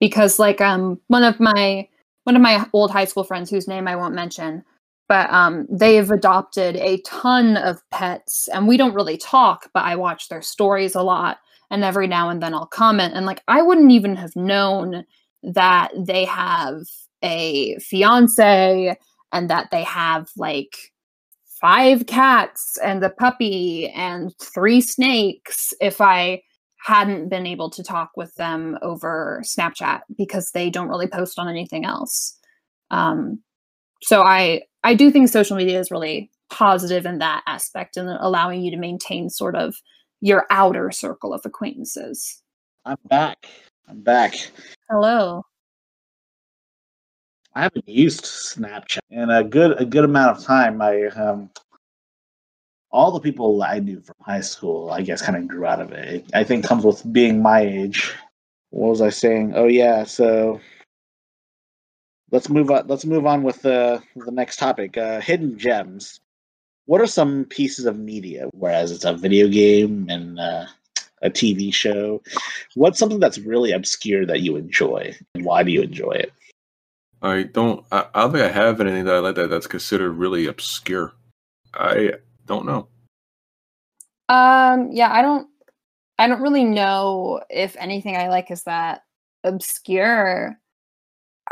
[0.00, 1.86] because like um one of my
[2.24, 4.64] one of my old high school friends whose name I won't mention
[5.08, 9.96] but um they've adopted a ton of pets and we don't really talk but I
[9.96, 11.38] watch their stories a lot
[11.70, 15.04] and every now and then I'll comment and like I wouldn't even have known
[15.42, 16.82] that they have
[17.22, 18.96] a fiance
[19.32, 20.76] and that they have like
[21.60, 26.42] five cats and a puppy and three snakes if I
[26.84, 31.48] hadn't been able to talk with them over Snapchat because they don't really post on
[31.48, 32.38] anything else.
[32.90, 33.42] Um,
[34.02, 38.62] so I I do think social media is really positive in that aspect and allowing
[38.62, 39.74] you to maintain sort of
[40.20, 42.42] your outer circle of acquaintances.
[42.84, 43.46] I'm back.
[43.88, 44.34] I'm back.
[44.90, 45.44] Hello.
[47.54, 50.80] I haven't used Snapchat in a good a good amount of time.
[50.80, 51.50] I um,
[52.90, 55.92] all the people I knew from high school, I guess, kind of grew out of
[55.92, 56.24] it.
[56.34, 58.14] I think comes with being my age.
[58.70, 59.54] What was I saying?
[59.56, 60.60] Oh yeah, so
[62.30, 62.86] let's move on.
[62.86, 64.96] Let's move on with the the next topic.
[64.96, 66.20] Uh, hidden gems.
[66.88, 70.64] What are some pieces of media, whereas it's a video game and uh,
[71.20, 72.22] a TV show?
[72.76, 76.32] What's something that's really obscure that you enjoy, and why do you enjoy it?
[77.20, 77.84] I don't.
[77.92, 81.12] I, I don't think I have anything that I like that that's considered really obscure.
[81.74, 82.12] I
[82.46, 82.88] don't know.
[84.30, 85.46] Um yeah, I don't
[86.18, 89.02] I don't really know if anything I like is that
[89.44, 90.58] obscure.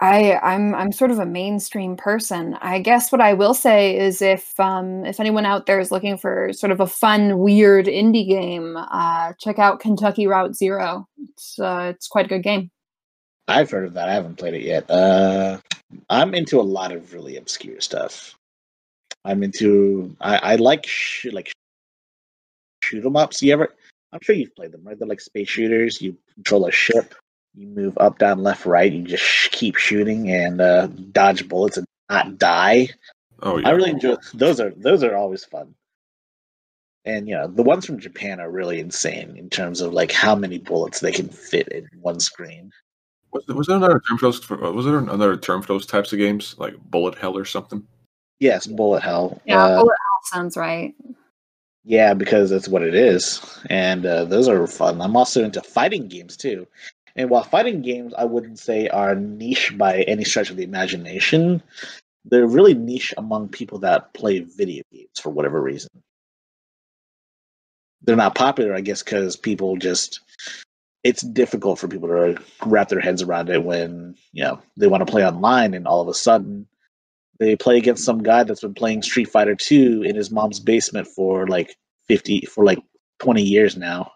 [0.01, 2.55] I I'm I'm sort of a mainstream person.
[2.61, 6.19] I guess what I will say is if um if anyone out there is looking
[6.19, 11.09] for sort of a fun weird indie game, uh check out Kentucky Route Zero.
[11.31, 12.71] It's uh it's quite a good game.
[13.49, 14.09] I've heard of that.
[14.09, 14.91] I haven't played it yet.
[14.91, 15.59] Uh,
[16.11, 18.35] I'm into a lot of really obscure stuff.
[19.25, 20.17] I'm into.
[20.21, 21.53] I, I like sh- like
[22.83, 23.43] shoot 'em ups.
[23.43, 23.75] You ever?
[24.13, 24.99] I'm sure you've played them, right?
[24.99, 26.01] They're like space shooters.
[26.01, 27.15] You control a ship.
[27.57, 28.93] You move up, down, left, right.
[28.93, 32.89] You just sh- keep shooting and uh, dodge bullets and not die.
[33.43, 33.69] Oh yeah.
[33.69, 34.61] I really enjoy those.
[34.61, 35.75] Are those are always fun.
[37.07, 40.35] And you know the ones from Japan are really insane in terms of like how
[40.35, 42.71] many bullets they can fit in one screen.
[43.33, 44.51] Was, there- was there another term for those?
[44.51, 47.87] Was there another term for those types of games, like bullet hell or something?
[48.39, 49.41] Yes, bullet hell.
[49.47, 50.95] Yeah, Uh, bullet sounds right.
[51.85, 53.41] Yeah, because that's what it is,
[53.71, 55.01] and uh, those are fun.
[55.01, 56.67] I'm also into fighting games too,
[57.17, 61.63] and while fighting games I wouldn't say are niche by any stretch of the imagination,
[62.25, 65.91] they're really niche among people that play video games for whatever reason.
[68.03, 70.21] They're not popular, I guess, because people just
[71.03, 75.07] it's difficult for people to wrap their heads around it when you know they want
[75.07, 76.67] to play online and all of a sudden
[77.39, 81.07] they play against some guy that's been playing Street Fighter 2 in his mom's basement
[81.07, 81.77] for like
[82.09, 82.79] 50 for like
[83.21, 84.13] 20 years now.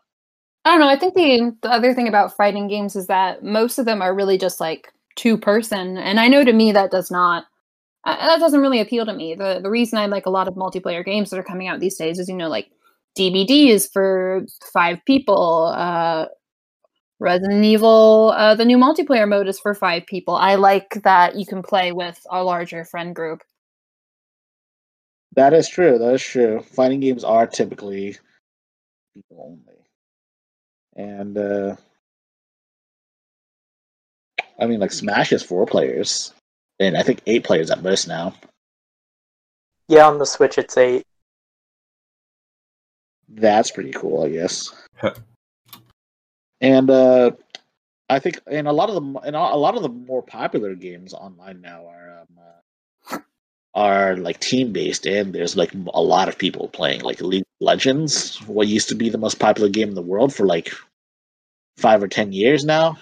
[0.65, 0.89] I don't know.
[0.89, 4.15] I think the the other thing about fighting games is that most of them are
[4.15, 7.47] really just like two person, and I know to me that does not
[8.05, 9.35] uh, that doesn't really appeal to me.
[9.35, 11.97] the The reason I like a lot of multiplayer games that are coming out these
[11.97, 12.71] days is you know like
[13.19, 15.73] DBD is for five people.
[15.77, 16.27] Uh,
[17.21, 20.35] Resident Evil, uh, the new multiplayer mode is for five people.
[20.35, 23.43] I like that you can play with a larger friend group.
[25.37, 25.99] That is true.
[25.99, 26.63] That is true.
[26.63, 28.17] Fighting games are typically
[29.15, 29.80] people only,
[30.97, 31.77] and uh,
[34.59, 36.33] I mean, like Smash is four players,
[36.79, 38.35] and I think eight players at most now.
[39.89, 41.05] Yeah, on the Switch it's eight.
[43.29, 44.71] That's pretty cool, I guess
[46.61, 47.31] and uh,
[48.09, 51.15] I think in a lot of the in a lot of the more popular games
[51.15, 52.60] online now are um, uh,
[53.75, 57.67] are like team based, and there's like a lot of people playing like League of
[57.67, 60.73] Legends, what used to be the most popular game in the world for like
[61.77, 62.97] five or ten years now.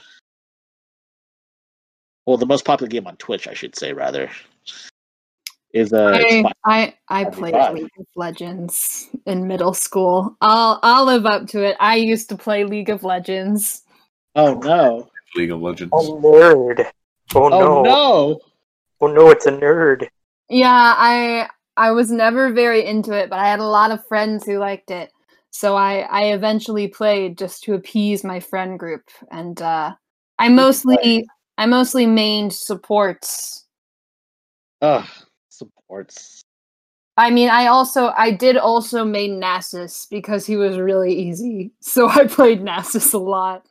[2.26, 4.30] Well, the most popular game on Twitch, I should say, rather,
[5.72, 6.18] is uh.
[6.22, 10.36] I I, I played League of Legends in middle school.
[10.42, 11.76] I'll I'll live up to it.
[11.80, 13.82] I used to play League of Legends.
[14.34, 15.08] Oh no!
[15.34, 15.92] League of Legends.
[15.94, 16.86] Oh nerd!
[17.34, 17.82] Oh, Oh no!
[17.82, 18.40] no!
[19.00, 19.30] Oh no!
[19.30, 20.08] It's a nerd.
[20.48, 24.44] Yeah, I I was never very into it, but I had a lot of friends
[24.44, 25.12] who liked it.
[25.50, 29.94] So I I eventually played just to appease my friend group, and uh,
[30.38, 31.26] I mostly
[31.58, 33.66] I mostly mained supports.
[34.80, 35.06] Ugh,
[35.48, 36.42] supports.
[37.16, 41.72] I mean, I also I did also main Nasus because he was really easy.
[41.80, 43.66] So I played Nasus a lot.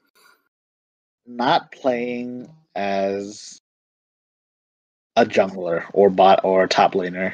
[1.26, 3.60] Not playing as
[5.18, 7.34] a jungler or bot or a top laner.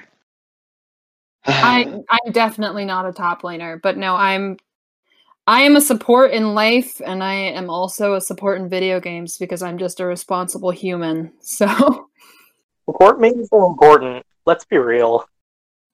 [1.46, 4.58] I I'm definitely not a top laner, but no, I'm
[5.46, 9.38] I am a support in life and I am also a support in video games
[9.38, 11.32] because I'm just a responsible human.
[11.42, 12.10] So
[12.86, 14.26] Support means so important.
[14.46, 15.26] Let's be real.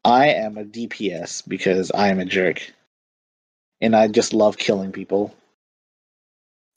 [0.03, 2.73] I am a DPS because I am a jerk.
[3.81, 5.35] And I just love killing people.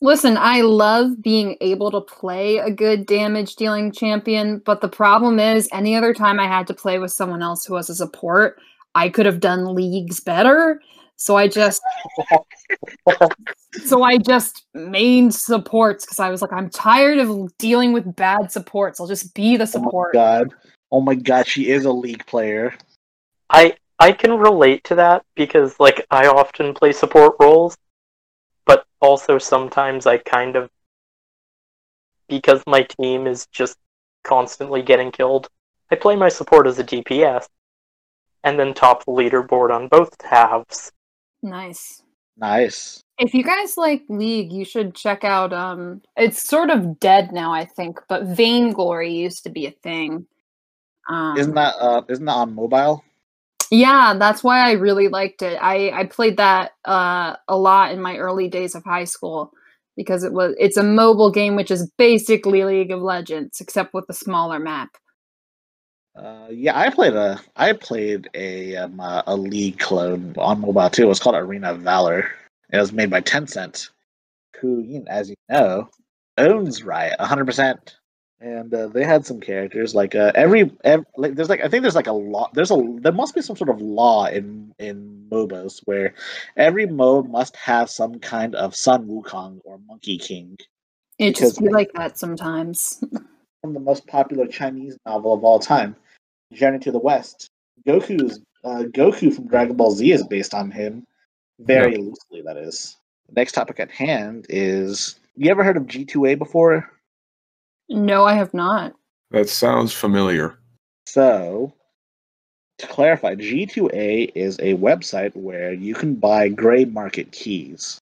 [0.03, 5.38] Listen, I love being able to play a good damage dealing champion, but the problem
[5.38, 8.59] is any other time I had to play with someone else who was a support,
[8.94, 10.82] I could have done leagues better.
[11.16, 11.80] So I just
[13.84, 18.50] so I just mained supports because I was like, I'm tired of dealing with bad
[18.50, 19.00] supports.
[19.00, 20.12] I'll just be the Oh my support.
[20.14, 20.53] god.
[20.90, 22.74] Oh my god, she is a league player.
[23.48, 27.76] I I can relate to that because like I often play support roles,
[28.67, 30.71] but also sometimes I kind of
[32.29, 33.77] because my team is just
[34.25, 35.49] constantly getting killed.
[35.91, 37.47] I play my support as a DPS
[38.45, 40.93] and then top the leaderboard on both halves.
[41.43, 42.03] Nice.
[42.37, 43.03] Nice.
[43.19, 47.53] If you guys like League, you should check out um it's sort of dead now,
[47.53, 50.27] I think, but Vainglory used to be a thing.
[51.09, 53.05] Um, Isn't that uh isn't that on mobile?
[53.73, 55.57] Yeah, that's why I really liked it.
[55.61, 59.53] I I played that uh a lot in my early days of high school
[59.97, 64.05] because it was it's a mobile game which is basically League of Legends except with
[64.11, 64.91] a smaller map.
[66.14, 70.91] Uh, yeah, I played a I played a um, uh, a league clone on mobile
[70.91, 71.05] too.
[71.05, 72.31] It was called Arena of Valor.
[72.70, 73.91] It was made by Tencent,
[74.61, 75.89] who, as you know,
[76.39, 77.47] owns Riot 100.
[77.47, 77.97] percent
[78.43, 81.82] And uh, they had some characters like uh, every, ev like there's like I think
[81.82, 82.51] there's like a law.
[82.53, 86.14] There's a there must be some sort of law in in MOBAs where
[86.57, 90.57] every mode must have some kind of Sun Wukong or Monkey King
[91.18, 93.05] It just Because- be like that sometimes.
[93.62, 95.95] from the most popular Chinese novel of all time,
[96.53, 97.49] Journey to the West.
[97.86, 101.05] Goku's uh, Goku from Dragon Ball Z is based on him,
[101.61, 102.43] very loosely.
[102.45, 102.97] That is.
[103.30, 106.90] Next topic at hand is: You ever heard of G2A before?
[107.93, 108.95] No, I have not.
[109.30, 110.59] That sounds familiar.
[111.07, 111.72] So,
[112.78, 118.01] to clarify, G2A is a website where you can buy gray market keys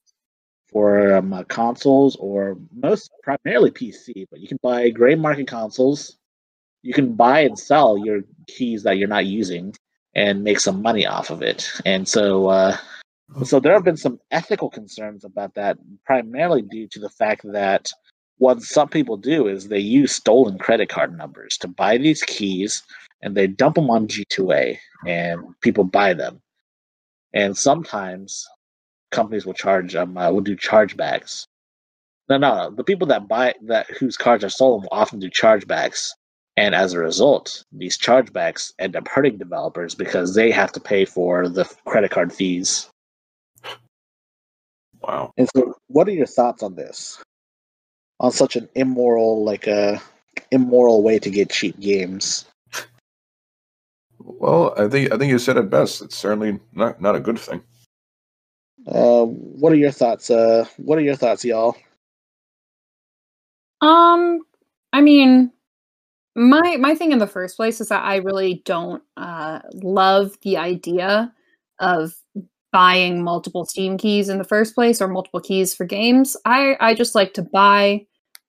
[0.72, 6.16] for um, uh, consoles or most primarily PC, but you can buy gray market consoles.
[6.82, 9.74] You can buy and sell your keys that you're not using,
[10.14, 11.70] and make some money off of it.
[11.84, 12.76] And so, uh,
[13.44, 17.90] so there have been some ethical concerns about that, primarily due to the fact that
[18.40, 22.82] what some people do is they use stolen credit card numbers to buy these keys
[23.20, 26.40] and they dump them on G2A and people buy them.
[27.34, 28.46] And sometimes
[29.10, 31.44] companies will charge um, uh, will do chargebacks.
[32.30, 36.08] No, no, the people that buy that whose cards are stolen will often do chargebacks,
[36.56, 41.04] and as a result, these chargebacks end up hurting developers because they have to pay
[41.04, 42.88] for the credit card fees.
[45.02, 45.32] Wow.
[45.36, 47.22] And so, what are your thoughts on this?
[48.20, 50.00] On such an immoral, like a
[50.50, 52.44] immoral way to get cheap games.
[54.18, 56.02] Well, I think I think you said it best.
[56.02, 57.62] It's certainly not not a good thing.
[58.86, 60.30] Uh, what are your thoughts?
[60.30, 61.76] Uh, what are your thoughts, y'all?
[63.80, 64.40] Um,
[64.92, 65.52] I mean,
[66.36, 70.56] my my thing in the first place is that I really don't uh, love the
[70.56, 71.32] idea
[71.78, 72.14] of
[72.72, 76.36] buying multiple Steam keys in the first place or multiple keys for games.
[76.44, 78.06] I I just like to buy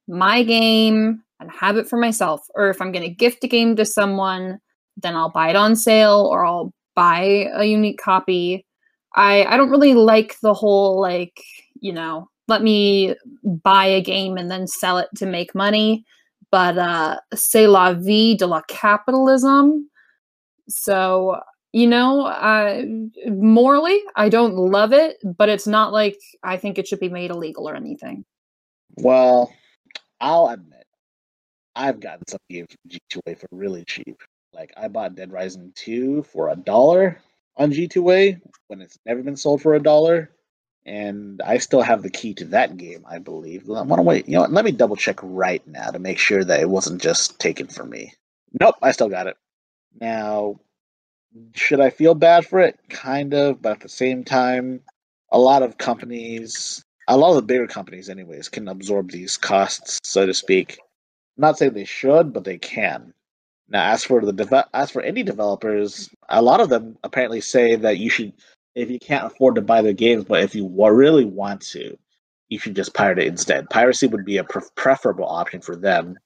[0.07, 2.45] my game and have it for myself.
[2.55, 4.59] Or if I'm going to gift a game to someone,
[4.97, 8.65] then I'll buy it on sale or I'll buy a unique copy.
[9.15, 11.41] I I don't really like the whole like,
[11.79, 16.05] you know, let me buy a game and then sell it to make money.
[16.51, 19.89] But uh c'est la vie de la capitalism.
[20.67, 21.39] So,
[21.73, 22.83] you know, uh,
[23.27, 27.31] morally, I don't love it, but it's not like I think it should be made
[27.31, 28.25] illegal or anything.
[28.97, 29.53] Well,
[30.21, 30.85] I'll admit,
[31.75, 34.21] I've gotten some games from G2A for really cheap.
[34.53, 37.19] Like I bought Dead Rising 2 for a dollar
[37.57, 40.31] on G2A when it's never been sold for a dollar.
[40.85, 43.69] And I still have the key to that game, I believe.
[43.69, 44.27] I want to wait.
[44.27, 44.51] You know what?
[44.51, 47.89] Let me double check right now to make sure that it wasn't just taken from
[47.89, 48.13] me.
[48.59, 49.37] Nope, I still got it.
[49.99, 50.59] Now,
[51.53, 52.79] should I feel bad for it?
[52.89, 54.81] Kind of, but at the same time,
[55.31, 59.99] a lot of companies, a lot of the bigger companies, anyways, can absorb these costs,
[60.01, 60.77] so to speak.
[61.37, 63.13] I'm not saying they should, but they can.
[63.67, 67.75] Now, as for the deve- as for indie developers, a lot of them apparently say
[67.75, 68.31] that you should,
[68.75, 71.97] if you can't afford to buy their games, but if you really want to,
[72.47, 73.69] you should just pirate it instead.
[73.69, 76.17] Piracy would be a pre- preferable option for them,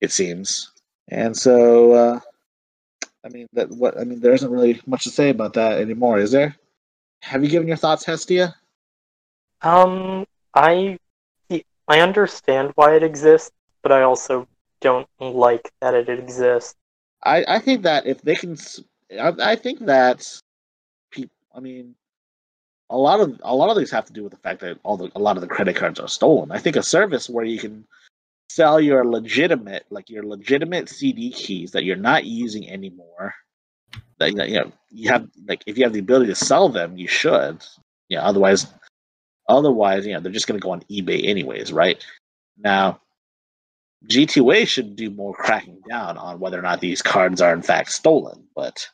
[0.00, 0.72] it seems.
[1.06, 2.20] And so, uh,
[3.24, 6.18] I mean, that what I mean, there isn't really much to say about that anymore,
[6.18, 6.56] is there?
[7.22, 8.56] Have you given your thoughts, Hestia?
[9.62, 10.98] Um, I
[11.88, 13.50] I understand why it exists,
[13.82, 14.46] but I also
[14.80, 16.76] don't like that it exists.
[17.24, 18.56] I, I think that if they can,
[19.20, 20.26] I think that
[21.10, 21.34] people.
[21.54, 21.96] I mean,
[22.90, 24.96] a lot of a lot of these have to do with the fact that all
[24.96, 26.52] the a lot of the credit cards are stolen.
[26.52, 27.84] I think a service where you can
[28.48, 33.34] sell your legitimate, like your legitimate CD keys that you're not using anymore.
[34.18, 37.08] That, you know you have like if you have the ability to sell them, you
[37.08, 37.64] should.
[38.08, 38.22] Yeah.
[38.22, 38.66] Otherwise,
[39.50, 42.04] otherwise, you know they're just going to go on eBay anyways, right?
[42.58, 43.00] Now,
[44.06, 47.92] G2A should do more cracking down on whether or not these cards are in fact
[47.92, 48.88] stolen, but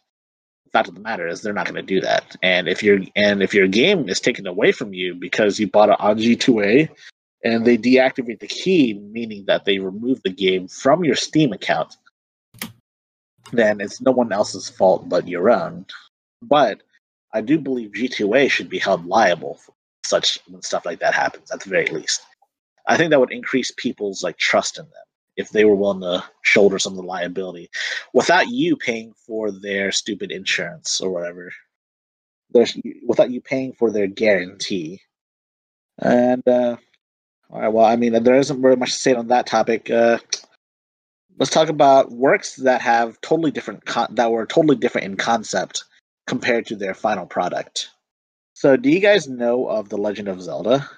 [0.64, 2.36] the fact of the matter is they're not going to do that.
[2.42, 5.90] And if your and if your game is taken away from you because you bought
[5.90, 6.88] it on G2A
[7.44, 11.96] and they deactivate the key, meaning that they remove the game from your Steam account,
[13.52, 15.86] then it's no one else's fault but your own.
[16.42, 16.82] But
[17.32, 19.60] I do believe G2A should be held liable
[20.06, 22.22] such when stuff like that happens, at the very least.
[22.86, 24.92] I think that would increase people's like trust in them
[25.36, 27.68] if they were willing to shoulder some of the liability
[28.14, 31.52] without you paying for their stupid insurance or whatever.
[32.50, 32.76] There's
[33.06, 35.00] without you paying for their guarantee.
[35.98, 36.76] And uh
[37.50, 39.88] all right, well, I mean, there isn't very much to say on that topic.
[39.88, 40.18] Uh,
[41.38, 45.84] let's talk about works that have totally different con- that were totally different in concept
[46.26, 47.90] compared to their final product.
[48.56, 50.88] So, do you guys know of the Legend of Zelda?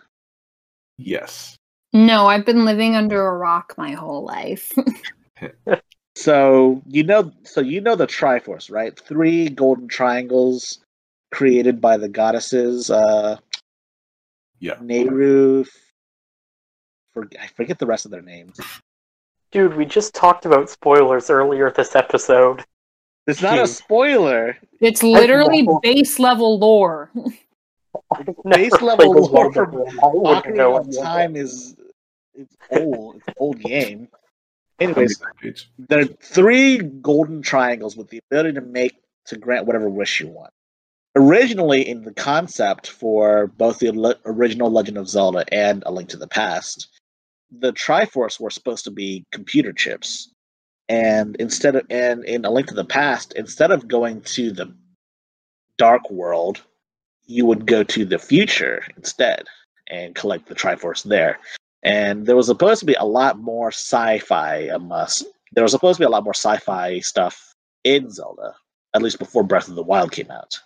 [0.97, 1.57] Yes.
[1.93, 4.73] No, I've been living under a rock my whole life.
[6.19, 8.99] So you know, so you know the Triforce, right?
[8.99, 10.81] Three golden triangles
[11.31, 12.91] created by the goddesses.
[12.91, 13.37] Uh,
[14.59, 14.75] Yeah.
[14.83, 15.65] Nayru.
[17.15, 18.59] For, I forget the rest of their names.
[19.53, 22.65] Dude, we just talked about spoilers earlier this episode.
[23.29, 24.59] It's not a spoiler.
[24.81, 27.13] it's literally base level lore.
[28.15, 30.01] I've never Base level played lore Zelda for game.
[30.01, 31.77] I Ocarina of Time is
[32.35, 33.17] it's old.
[33.17, 34.09] It's an old game.
[34.81, 35.21] Anyways,
[35.79, 38.95] there are three golden triangles with the ability to make
[39.27, 40.53] to grant whatever wish you want.
[41.17, 46.11] Originally, in the concept for both the le- original Legend of Zelda and A Link
[46.11, 46.89] to the Past,
[47.51, 50.31] the Triforce were supposed to be computer chips,
[50.89, 54.75] and instead of and in a link to the past instead of going to the
[55.77, 56.63] dark world
[57.29, 59.45] you would go to the future instead
[59.89, 61.39] and collect the triforce there.
[61.85, 65.07] And there was supposed to be a lot more sci-fi um, uh,
[65.53, 67.55] there was supposed to be a lot more sci-fi stuff
[67.85, 68.55] in zelda
[68.95, 70.59] at least before breath of the wild came out.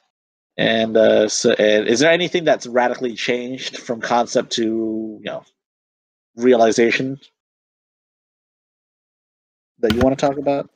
[0.57, 5.45] And uh, so and is there anything that's radically changed from concept to you know
[6.37, 7.19] realization
[9.81, 10.71] that you want to talk about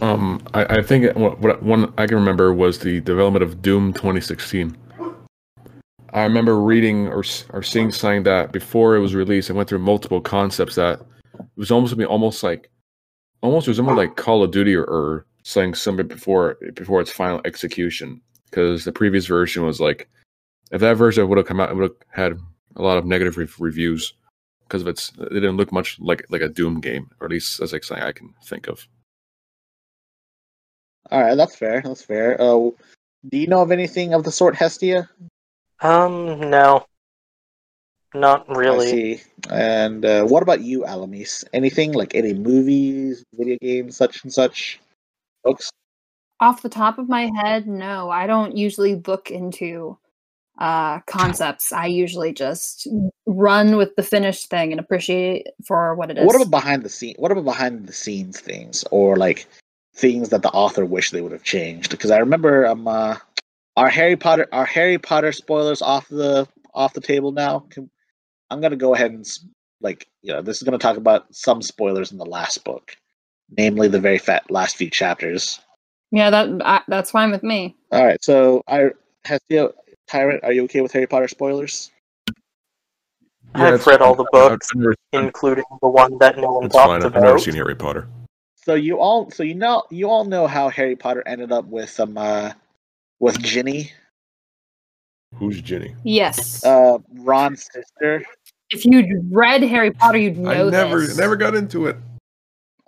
[0.00, 3.92] Um, I, I think what, what one I can remember was the development of Doom
[3.92, 4.76] 2016.
[6.12, 9.80] I remember reading or or seeing something that before it was released, I went through
[9.80, 11.00] multiple concepts that
[11.34, 12.70] it was almost almost like
[13.42, 18.20] almost resembled like Call of Duty or, or something similar before before its final execution.
[18.50, 20.08] Because the previous version was like,
[20.70, 22.38] if that version would have come out, it would have had
[22.76, 24.14] a lot of negative re- reviews
[24.62, 25.12] because of its.
[25.18, 28.06] It didn't look much like like a Doom game, or at least that's like something
[28.06, 28.86] I can think of.
[31.10, 32.70] All right that's fair that's fair uh,
[33.28, 35.08] do you know of anything of the sort hestia
[35.80, 36.86] Um, no,
[38.14, 38.86] not I really.
[38.86, 39.20] see.
[39.50, 41.44] And uh, what about you, Alamis?
[41.52, 44.80] Anything like any movies, video games, such and such,
[45.44, 45.70] books?
[46.40, 48.08] Off the top of my head, no.
[48.08, 49.98] I don't usually look into
[50.58, 51.72] uh concepts.
[51.72, 52.88] I usually just
[53.26, 56.24] run with the finished thing and appreciate it for what it is.
[56.24, 57.16] What about behind the scene?
[57.18, 59.46] What about behind the scenes things, or like
[59.96, 61.90] things that the author wished they would have changed?
[61.90, 63.16] Because I remember, um, uh,
[63.76, 67.60] are Harry Potter are Harry Potter spoilers off the off the table now?
[67.70, 67.90] Can,
[68.50, 69.26] I'm gonna go ahead and
[69.80, 72.96] like you know this is gonna talk about some spoilers in the last book,
[73.56, 75.60] namely the very fat last few chapters.
[76.10, 77.76] yeah, that I, that's fine with me.
[77.92, 78.90] All right, so I
[79.24, 79.70] Hestia
[80.06, 81.90] Tyrant, are you okay with Harry Potter spoilers?
[83.54, 84.70] I've it's read all the books,
[85.12, 87.14] including the one that no one It's talked fine.
[87.14, 88.08] I've never seen Harry Potter.
[88.66, 92.00] So you all, so you know, you all know how Harry Potter ended up with
[92.00, 92.50] um, uh,
[93.20, 93.92] with Ginny,
[95.36, 95.94] Who's Ginny?
[96.02, 96.64] Yes.
[96.64, 98.24] uh, Ron's sister.
[98.70, 101.16] if you'd read Harry Potter, you'd know I never this.
[101.16, 101.94] never got into it.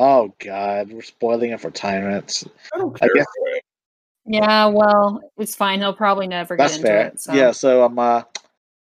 [0.00, 2.44] Oh God, we're spoiling it for tyrants.
[2.74, 3.14] I don't I care.
[3.14, 3.26] guess
[4.26, 5.78] Yeah, well, it's fine.
[5.78, 7.06] He'll probably never that's get into fair.
[7.06, 7.20] it.
[7.20, 7.32] So.
[7.34, 7.52] Yeah.
[7.52, 8.22] So um, uh,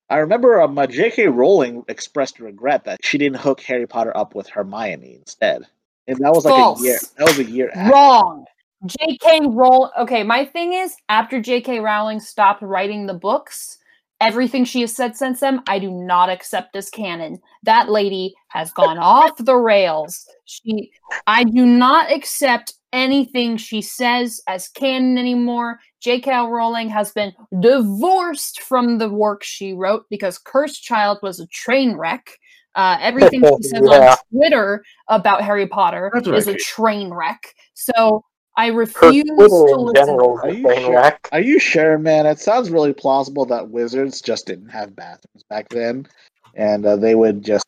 [0.08, 1.26] I remember um, uh, J.K.
[1.26, 5.64] Rowling expressed regret that she didn't hook Harry Potter up with Hermione instead,
[6.08, 6.80] and that was like False.
[6.80, 6.98] a year.
[7.18, 7.70] That was a year.
[7.74, 7.92] After.
[7.92, 8.44] Wrong.
[8.86, 9.40] J.K.
[9.46, 9.90] Rowling.
[9.98, 11.80] Okay, my thing is, after J.K.
[11.80, 13.78] Rowling stopped writing the books,
[14.20, 17.40] everything she has said since then, I do not accept as canon.
[17.64, 20.26] That lady has gone off the rails.
[20.44, 20.90] She,
[21.26, 25.80] I do not accept anything she says as canon anymore.
[26.00, 26.30] J.K.
[26.30, 31.96] Rowling has been divorced from the work she wrote because Cursed Child was a train
[31.96, 32.38] wreck.
[32.74, 34.10] Uh, everything she says Yeah.
[34.10, 37.54] on Twitter about Harry Potter That's what I is a train wreck.
[37.74, 38.24] So
[38.56, 39.94] I refuse to listen.
[39.94, 40.94] general Are you train sure?
[40.96, 41.28] wreck.
[41.32, 42.26] Are you sure, man?
[42.26, 46.06] It sounds really plausible that wizards just didn't have bathrooms back then,
[46.54, 47.64] and uh, they would just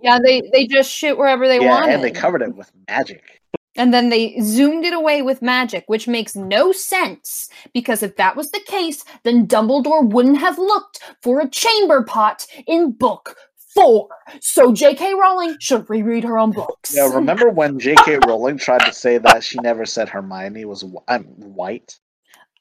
[0.00, 3.40] Yeah, they they just shit wherever they yeah, wanted, and they covered it with magic.
[3.76, 8.36] and then they zoomed it away with magic, which makes no sense because if that
[8.36, 13.36] was the case, then Dumbledore wouldn't have looked for a chamber pot in book
[13.74, 14.08] four.
[14.40, 15.14] So J.K.
[15.14, 16.94] Rowling should reread her own books.
[16.94, 18.18] Yeah, remember when J.K.
[18.26, 21.98] Rowling tried to say that she never said Hermione was wh- I'm white?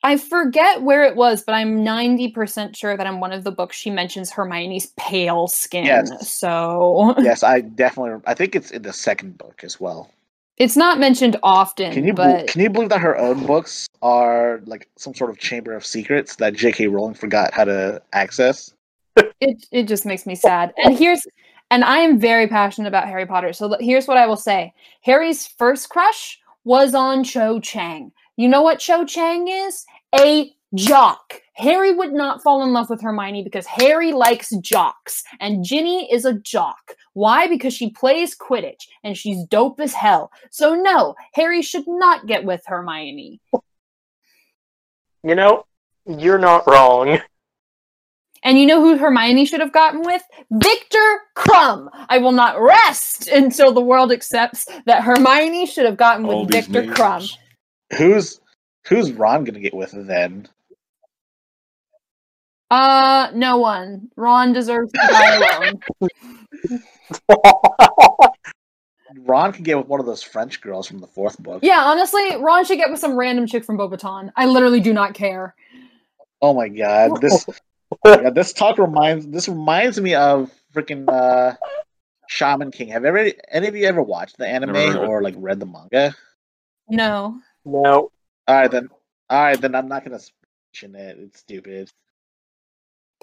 [0.01, 3.75] I forget where it was, but I'm 90% sure that in one of the books
[3.75, 5.85] she mentions Hermione's pale skin.
[5.85, 6.31] Yes.
[6.33, 8.21] So Yes, I definitely.
[8.25, 10.09] I think it's in the second book as well.
[10.57, 14.61] it's not mentioned often, Can you but can you believe that her own books are
[14.65, 16.87] like some sort of chamber of secrets that J.K.
[16.87, 18.73] Rowling forgot how to access?
[19.41, 20.73] It it just makes me sad.
[20.83, 21.25] And here's
[21.71, 23.53] and I am very passionate about Harry Potter.
[23.53, 24.73] So here's what I will say.
[25.01, 28.11] Harry's first crush was on Cho Chang.
[28.37, 29.85] You know what Cho Chang is?
[30.19, 31.41] A jock.
[31.53, 36.25] Harry would not fall in love with Hermione because Harry likes jocks and Ginny is
[36.25, 36.95] a jock.
[37.13, 37.47] Why?
[37.47, 40.31] Because she plays Quidditch and she's dope as hell.
[40.51, 43.41] So no, Harry should not get with Hermione.
[45.23, 45.65] You know,
[46.05, 47.19] you're not wrong.
[48.43, 50.21] And you know who Hermione should have gotten with?
[50.51, 51.89] Viktor Krum.
[52.07, 56.51] I will not rest until the world accepts that Hermione should have gotten All with
[56.51, 56.97] Viktor names.
[56.97, 57.37] Krum.
[57.97, 58.39] Who's
[58.87, 60.47] who's Ron gonna get with then?
[62.71, 64.09] Uh, no one.
[64.15, 65.79] Ron deserves to die alone.
[69.25, 71.59] Ron can get with one of those French girls from the fourth book.
[71.63, 74.31] Yeah, honestly, Ron should get with some random chick from Beauxbaton.
[74.35, 75.55] I literally do not care.
[76.41, 77.45] Oh my god, this
[78.05, 81.55] yeah, this talk reminds this reminds me of freaking uh,
[82.27, 82.89] Shaman King.
[82.89, 85.07] Have ever any of you ever watched the anime Never heard of it.
[85.07, 86.15] or like read the manga?
[86.89, 87.39] No.
[87.65, 88.11] No.
[88.47, 88.89] All right then.
[89.29, 89.75] All right then.
[89.75, 90.19] I'm not gonna
[90.73, 91.17] mention it.
[91.19, 91.89] It's stupid.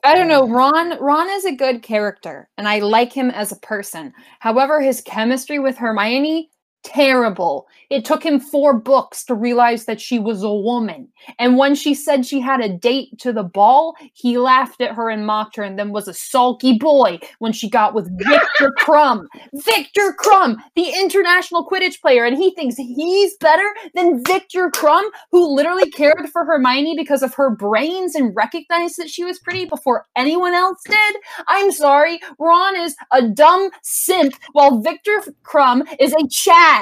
[0.05, 0.47] I don't know.
[0.47, 4.13] Ron Ron is a good character and I like him as a person.
[4.41, 6.51] However, his chemistry with Hermione
[6.87, 7.67] terrible.
[7.91, 11.09] It took him 4 books to realize that she was a woman.
[11.39, 15.11] And when she said she had a date to the ball, he laughed at her
[15.11, 19.27] and mocked her and then was a sulky boy when she got with Viktor Krum.
[19.53, 25.55] Viktor Krum, the international Quidditch player and he thinks he's better than Viktor Krum who
[25.55, 30.07] literally cared for Hermione because of her brains and recognized that she was pretty before
[30.15, 31.17] anyone else did.
[31.49, 36.76] I'm sorry, Ron is a dumb simp while Viktor Krum is a Chad,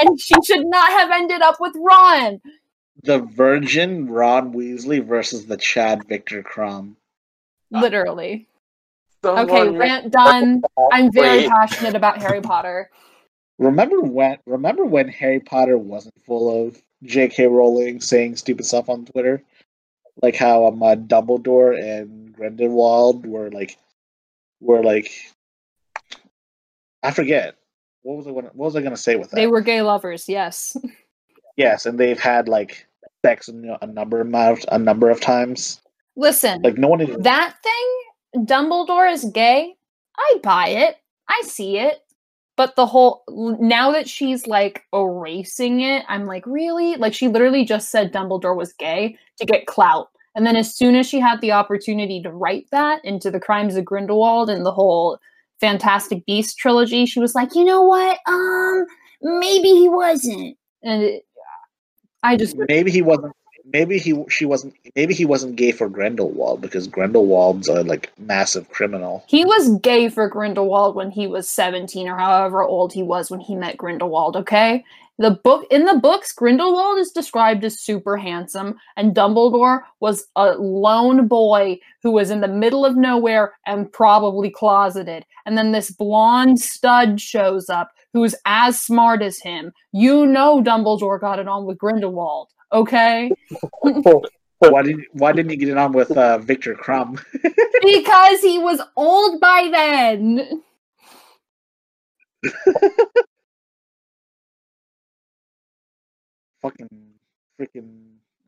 [0.00, 2.40] and she should not have ended up with Ron.
[3.02, 6.96] The Virgin Ron Weasley versus the Chad Viktor Krum.
[7.70, 8.46] Literally.
[9.22, 10.62] Someone Okay, make rant done.
[10.92, 11.48] I'm very Wait.
[11.48, 12.90] passionate about Harry Potter.
[13.58, 14.38] Remember when?
[14.46, 17.46] Remember when Harry Potter wasn't full of J.K.
[17.46, 19.42] Rowling saying stupid stuff on Twitter,
[20.22, 23.78] like how um, uh, Dumbledore and Grindelwald were like,
[24.60, 25.10] were like,
[27.02, 27.56] I forget
[28.02, 29.36] what was I gonna, what was I gonna say with that?
[29.36, 30.76] They were gay lovers, yes.
[31.56, 32.86] yes, and they've had like
[33.24, 35.80] sex a number amount a number of times.
[36.16, 39.74] Listen, Like no one even that thing, Dumbledore is gay.
[40.16, 40.96] I buy it.
[41.28, 42.02] I see it.
[42.56, 46.96] But the whole now that she's like erasing it, I'm like, really?
[46.96, 50.10] Like she literally just said Dumbledore was gay to get clout.
[50.34, 53.76] And then as soon as she had the opportunity to write that into the Crimes
[53.76, 55.18] of Grindelwald and the whole
[55.60, 58.18] Fantastic Beast trilogy, she was like, you know what?
[58.26, 58.86] Um,
[59.22, 60.56] maybe he wasn't.
[60.82, 61.26] And it,
[62.22, 63.34] I just maybe he wasn't
[63.72, 68.68] maybe he she wasn't maybe he wasn't gay for Grindelwald because Grindelwald's a like massive
[68.70, 69.24] criminal.
[69.26, 73.40] He was gay for Grindelwald when he was 17 or however old he was when
[73.40, 74.84] he met Grindelwald, okay?
[75.20, 80.52] The book in the books Grindelwald is described as super handsome and Dumbledore was a
[80.52, 85.26] lone boy who was in the middle of nowhere and probably closeted.
[85.44, 89.72] And then this blonde stud shows up who's as smart as him.
[89.92, 93.30] You know Dumbledore got it on with Grindelwald, okay?
[93.82, 97.22] Why didn't Why didn't you get it on with uh, Viktor Krum?
[97.82, 100.62] because he was old by then.
[106.62, 106.88] Fucking
[107.58, 107.90] freaking!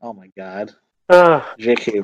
[0.01, 0.73] Oh my god,
[1.09, 1.43] Ugh.
[1.57, 2.03] J.K.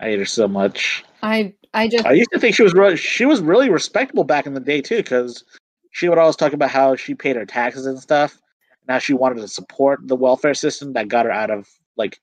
[0.00, 1.04] I hate her so much.
[1.22, 4.46] I I just I used to think she was really, she was really respectable back
[4.46, 5.44] in the day too, because
[5.90, 8.38] she would always talk about how she paid her taxes and stuff.
[8.88, 12.20] Now she wanted to support the welfare system that got her out of like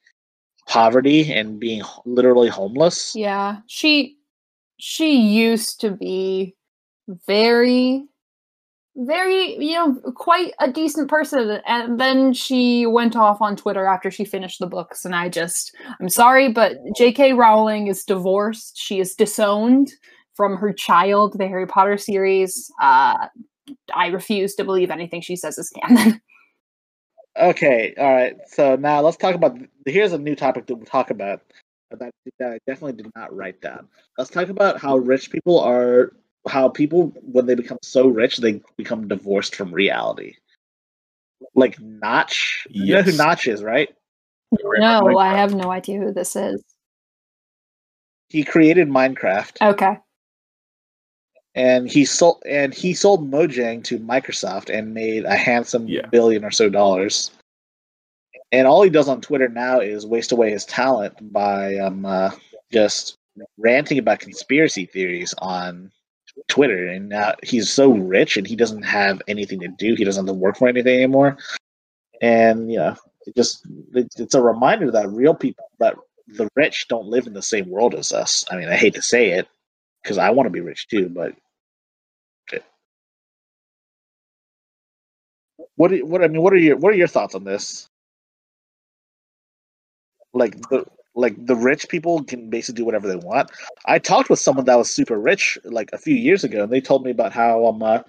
[0.67, 3.15] poverty and being literally homeless.
[3.15, 4.17] Yeah, she
[4.77, 6.55] she used to be
[7.27, 8.05] very
[8.95, 14.11] very, you know, quite a decent person and then she went off on Twitter after
[14.11, 18.77] she finished the books and I just I'm sorry but JK Rowling is divorced.
[18.77, 19.91] She is disowned
[20.35, 22.71] from her child, the Harry Potter series.
[22.81, 23.27] Uh
[23.95, 26.21] I refuse to believe anything she says is canon.
[27.39, 28.35] Okay, all right.
[28.47, 29.57] So now let's talk about.
[29.85, 31.41] Here's a new topic to talk about
[31.99, 33.87] that, I definitely did not write down.
[34.17, 36.13] Let's talk about how rich people are.
[36.47, 40.35] How people, when they become so rich, they become divorced from reality.
[41.55, 42.67] Like Notch.
[42.69, 43.89] You know who Notch is, right?
[44.51, 46.63] no, I have no idea who this is.
[48.29, 49.97] He created Minecraft, Okay.
[51.53, 56.07] and he sold and he sold Mojang to Microsoft and made a handsome Yeah.
[56.07, 57.31] billion or so dollars.
[58.53, 62.31] And all he does on Twitter now is waste away his talent by um uh,
[62.71, 63.17] just
[63.57, 65.91] ranting about conspiracy theories on
[66.47, 66.87] Twitter.
[66.87, 69.95] And now he's so rich and he doesn't have anything to do.
[69.95, 71.37] He doesn't have to work for anything anymore.
[72.21, 72.95] And you know,
[73.25, 75.95] it just it, it's a reminder that real people that
[76.27, 78.45] the rich don't live in the same world as us.
[78.51, 79.47] I mean, I hate to say it
[80.03, 81.33] because I want to be rich too, but
[85.81, 87.87] what what I mean, what are your what are your thoughts on this?
[90.33, 90.85] Like the
[91.15, 93.51] like the rich people can basically do whatever they want.
[93.85, 96.81] I talked with someone that was super rich like a few years ago, and they
[96.81, 97.99] told me about how um uh,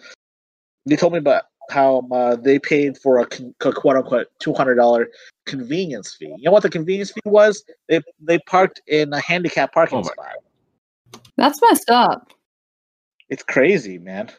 [0.87, 4.53] they told me about how um, uh, they paid for a con- quote unquote two
[4.53, 5.09] hundred dollar
[5.47, 6.35] convenience fee.
[6.37, 7.65] You know what the convenience fee was?
[7.89, 10.37] They they parked in a handicap parking Oh spot.
[11.37, 12.33] That's messed up.
[13.29, 14.31] It's crazy, man.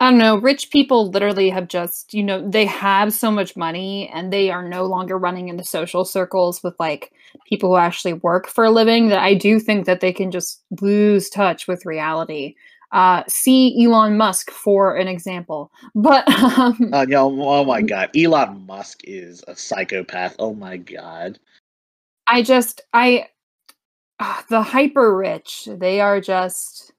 [0.00, 0.38] I don't know.
[0.38, 4.66] Rich people literally have just, you know, they have so much money and they are
[4.66, 7.12] no longer running into social circles with like
[7.46, 10.62] people who actually work for a living that I do think that they can just
[10.80, 12.54] lose touch with reality.
[12.92, 15.70] Uh, see Elon Musk for an example.
[15.94, 16.26] But
[16.58, 20.34] um, Uh, yo, oh my god, Elon Musk is a psychopath.
[20.38, 21.38] Oh my god.
[22.26, 23.28] I just, I,
[24.18, 26.92] ah, the hyper rich, they are just,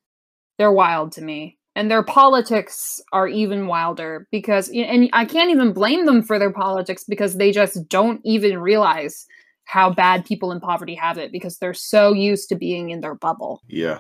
[0.60, 1.58] they're wild to me.
[1.76, 6.52] And their politics are even wilder because, and I can't even blame them for their
[6.52, 9.26] politics because they just don't even realize
[9.64, 13.16] how bad people in poverty have it because they're so used to being in their
[13.16, 13.62] bubble.
[13.68, 14.00] Yeah.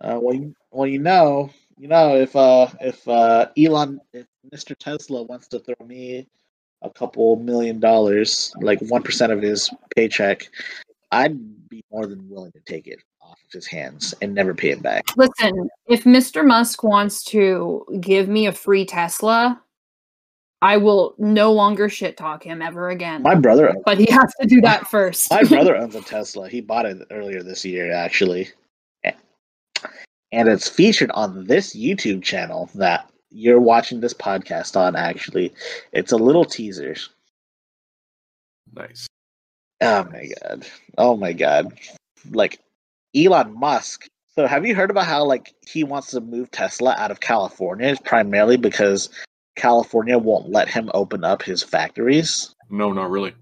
[0.00, 4.76] Uh, well, you, well, you know, you know, if uh, if uh, Elon, if Mr.
[4.78, 6.28] Tesla wants to throw me
[6.82, 10.48] a couple million dollars, like one percent of his paycheck,
[11.10, 13.00] I'd be more than willing to take it
[13.32, 15.04] off of his hands and never pay it back.
[15.16, 16.46] Listen, if Mr.
[16.46, 19.60] Musk wants to give me a free Tesla,
[20.60, 23.22] I will no longer shit talk him ever again.
[23.22, 25.30] My brother, but he has to do that first.
[25.30, 26.48] my brother owns a Tesla.
[26.48, 28.50] He bought it earlier this year, actually,
[29.04, 34.94] and it's featured on this YouTube channel that you're watching this podcast on.
[34.94, 35.52] Actually,
[35.92, 36.96] it's a little teaser.
[38.74, 39.06] Nice.
[39.80, 40.66] Oh my god.
[40.96, 41.78] Oh my god.
[42.30, 42.60] Like
[43.16, 44.08] Elon Musk.
[44.34, 47.96] So have you heard about how like he wants to move Tesla out of California
[48.04, 49.10] primarily because
[49.56, 52.54] California won't let him open up his factories?
[52.70, 53.34] No, not really.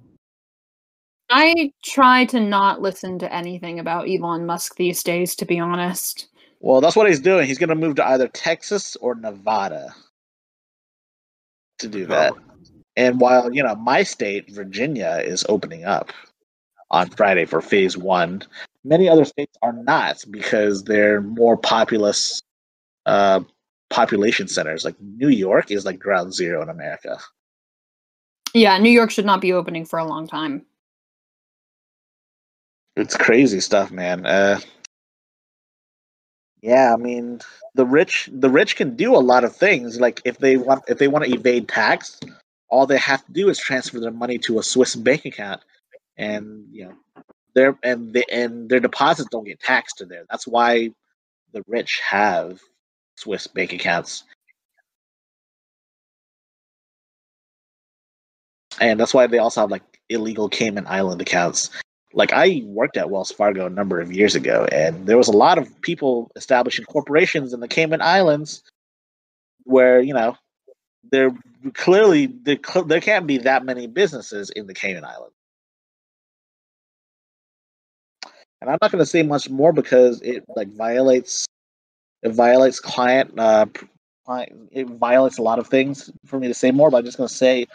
[1.31, 6.29] I try to not listen to anything about Elon Musk these days, to be honest.
[6.59, 7.47] Well, that's what he's doing.
[7.47, 9.95] He's going to move to either Texas or Nevada
[11.79, 12.35] to do that.
[12.97, 16.13] And while, you know, my state, Virginia, is opening up
[16.91, 18.43] on Friday for phase one,
[18.85, 22.41] many other states are not because they're more populous
[23.07, 23.41] uh,
[23.91, 24.85] population centers.
[24.85, 27.19] Like New York is like ground zero in America.
[28.55, 30.67] Yeah, New York should not be opening for a long time.
[32.97, 34.27] It's crazy stuff, man.
[34.27, 34.61] Uh,
[36.61, 37.41] yeah, I mean,
[37.75, 40.01] the rich the rich can do a lot of things.
[40.01, 42.19] Like if they want if they want to evade tax,
[42.69, 45.63] all they have to do is transfer their money to a Swiss bank account,
[46.17, 47.23] and you know,
[47.55, 50.25] their and they, and their deposits don't get taxed in there.
[50.31, 50.91] That's why
[51.53, 52.61] the rich have
[53.17, 54.25] Swiss bank accounts,
[58.81, 61.71] and that's why they also have like illegal Cayman Island accounts.
[62.13, 65.37] Like I worked at Wells Fargo a number of years ago, and there was a
[65.37, 68.63] lot of people establishing corporations in the Cayman Islands,
[69.65, 70.37] where you know
[71.13, 71.31] there
[71.75, 75.35] clearly there, there can't be that many businesses in the Cayman Islands.
[78.61, 81.47] And I'm not going to say much more because it like violates
[82.23, 83.67] it violates client uh
[84.71, 86.91] it violates a lot of things for me to say more.
[86.91, 87.67] But I'm just going to say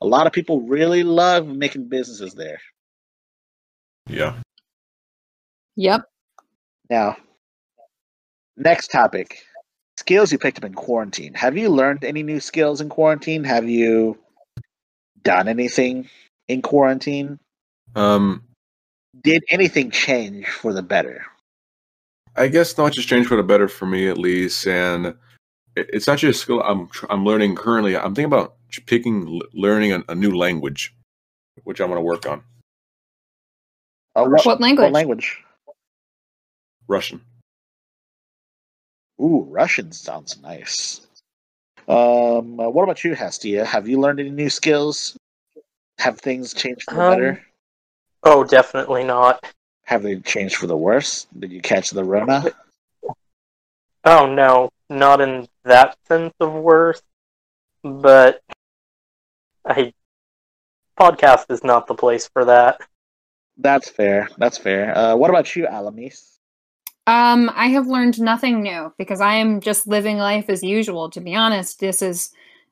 [0.00, 2.60] a lot of people really love making businesses there.
[4.06, 4.36] Yeah.
[5.76, 6.02] Yep.
[6.90, 7.16] Now,
[8.56, 9.44] next topic
[9.96, 11.34] skills you picked up in quarantine.
[11.34, 13.42] Have you learned any new skills in quarantine?
[13.44, 14.18] Have you
[15.22, 16.08] done anything
[16.48, 17.38] in quarantine?
[17.96, 18.42] Um,
[19.22, 21.24] Did anything change for the better?
[22.36, 25.14] I guess not just change for the better for me at least, and
[25.76, 27.96] it's actually a skill I'm I'm learning currently.
[27.96, 30.94] I'm thinking about picking learning a, a new language,
[31.62, 32.42] which I'm going to work on
[34.16, 34.84] Uh, What language?
[34.84, 35.42] What language?
[36.88, 37.20] Russian.
[39.20, 41.06] Ooh, Russian sounds nice.
[41.86, 43.64] Um, uh, what about you, Hestia?
[43.64, 45.16] Have you learned any new skills?
[45.98, 47.44] Have things changed for the Um, better?
[48.24, 49.44] Oh, definitely not.
[49.84, 51.26] Have they changed for the worse?
[51.38, 52.44] Did you catch the Rona?
[54.04, 57.02] Oh no, not in that sense of worse.
[57.82, 58.42] But
[59.66, 59.92] I
[60.98, 62.80] podcast is not the place for that.
[63.58, 64.28] That's fair.
[64.38, 64.96] That's fair.
[64.96, 66.38] Uh, what about you, Alamis?
[67.06, 71.10] Um, I have learned nothing new because I am just living life as usual.
[71.10, 72.30] To be honest, this is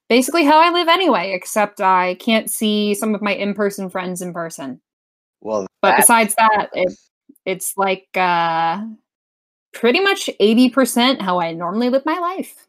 [0.09, 4.33] basically how I live anyway, except I can't see some of my in-person friends in
[4.33, 4.81] person.
[5.43, 6.93] Well, But that- besides that, it,
[7.45, 8.85] it's like uh,
[9.75, 12.67] pretty much eighty percent how I normally live my life.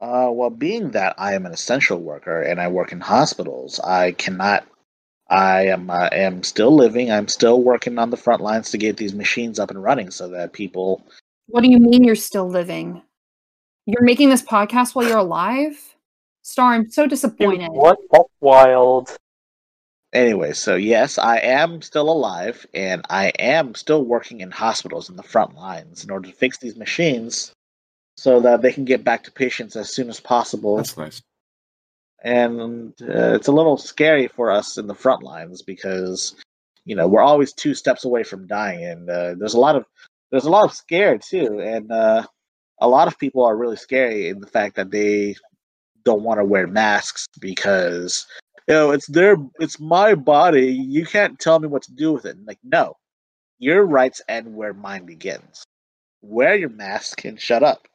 [0.00, 4.12] Uh, well, being that I am an essential worker and I work in hospitals, I
[4.12, 4.64] cannot.
[5.28, 7.10] I am uh, am still living.
[7.10, 10.28] I'm still working on the front lines to get these machines up and running so
[10.28, 11.04] that people.
[11.46, 13.02] What do you mean you're still living?
[13.86, 15.78] You're making this podcast while you're alive?
[16.42, 17.68] Star, I'm so Dude, disappointed.
[17.70, 17.98] what?
[18.10, 19.16] That's wild.
[20.12, 25.16] Anyway, so yes, I am still alive and I am still working in hospitals in
[25.16, 27.52] the front lines in order to fix these machines
[28.16, 30.76] so that they can get back to patients as soon as possible.
[30.76, 31.22] That's nice.
[32.22, 36.34] and uh, it's a little scary for us in the front lines because
[36.84, 39.84] you know we're always two steps away from dying, and uh, there's a lot of
[40.30, 42.24] there's a lot of scare too, and uh,
[42.80, 45.36] a lot of people are really scary in the fact that they
[46.04, 48.26] don't want to wear masks because
[48.70, 50.66] you know it's their it's my body.
[50.66, 52.36] You can't tell me what to do with it.
[52.36, 52.96] And like no,
[53.58, 55.64] your rights end where mine begins.
[56.22, 57.88] Wear your mask and shut up.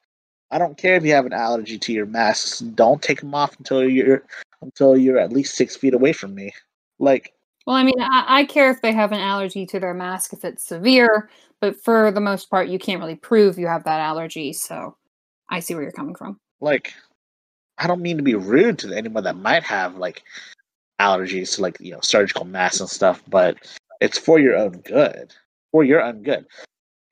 [0.51, 2.59] I don't care if you have an allergy to your masks.
[2.59, 4.23] Don't take them off until you're
[4.61, 6.51] until you're at least six feet away from me.
[6.99, 7.31] Like
[7.65, 10.43] Well, I mean, I, I care if they have an allergy to their mask if
[10.43, 11.29] it's severe,
[11.61, 14.51] but for the most part, you can't really prove you have that allergy.
[14.51, 14.97] So
[15.49, 16.37] I see where you're coming from.
[16.59, 16.93] like
[17.77, 20.23] I don't mean to be rude to anyone that might have like
[20.99, 23.57] allergies to like you know surgical masks and stuff, but
[24.01, 25.33] it's for your own good.
[25.71, 26.45] For your own good.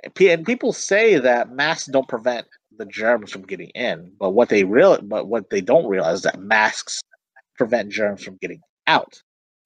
[0.04, 2.48] And people say that masks don't prevent
[2.78, 6.22] the germs from getting in, but what they real but what they don't realize is
[6.24, 7.02] that masks
[7.58, 9.22] prevent germs from getting out.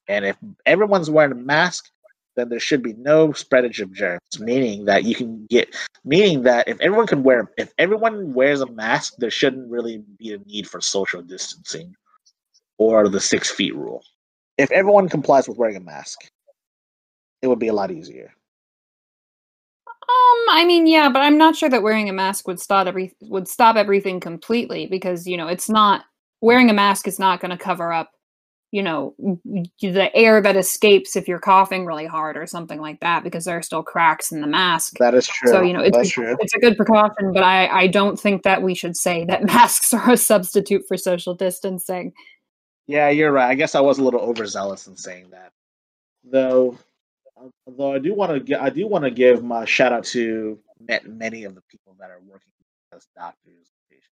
[0.07, 1.89] And if everyone's wearing a mask,
[2.35, 5.76] then there should be no spreadage of germs, meaning that you can get
[6.06, 10.34] meaning that if everyone can wear if everyone wears a mask, there shouldn't really be
[10.34, 11.95] a need for social distancing
[12.78, 14.04] or the six feet rule.
[14.58, 16.20] If everyone complies with wearing a mask,
[17.41, 18.34] it would be a lot easier.
[20.10, 23.14] Um, I mean, yeah, but I'm not sure that wearing a mask would stop every
[23.22, 26.06] would stop everything completely because you know it's not
[26.41, 28.12] wearing a mask is not going to cover up,
[28.72, 29.16] you know,
[29.82, 33.58] the air that escapes if you're coughing really hard or something like that because there
[33.58, 34.94] are still cracks in the mask.
[34.99, 35.52] That is true.
[35.52, 36.38] So you know, it's a, true.
[36.40, 39.94] it's a good precaution, but I I don't think that we should say that masks
[39.94, 42.14] are a substitute for social distancing.
[42.88, 43.49] Yeah, you're right.
[43.49, 45.51] I guess I was a little overzealous in saying that.
[46.23, 46.77] Though
[47.68, 50.59] though I do want to I do want to give my shout out to
[50.89, 52.51] ma- many of the people that are working
[52.95, 54.09] as doctors patients.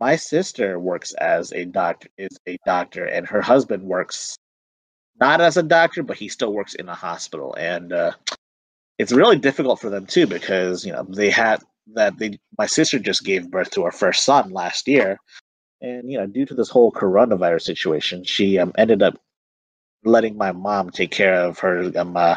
[0.00, 4.36] My sister works as a doctor is a doctor and her husband works
[5.20, 8.12] not as a doctor but he still works in a hospital and uh,
[8.98, 11.60] it's really difficult for them too because you know they had
[11.94, 15.18] that they my sister just gave birth to her first son last year
[15.82, 19.20] and you know, due to this whole coronavirus situation, she um, ended up
[20.04, 22.36] letting my mom take care of her um, uh,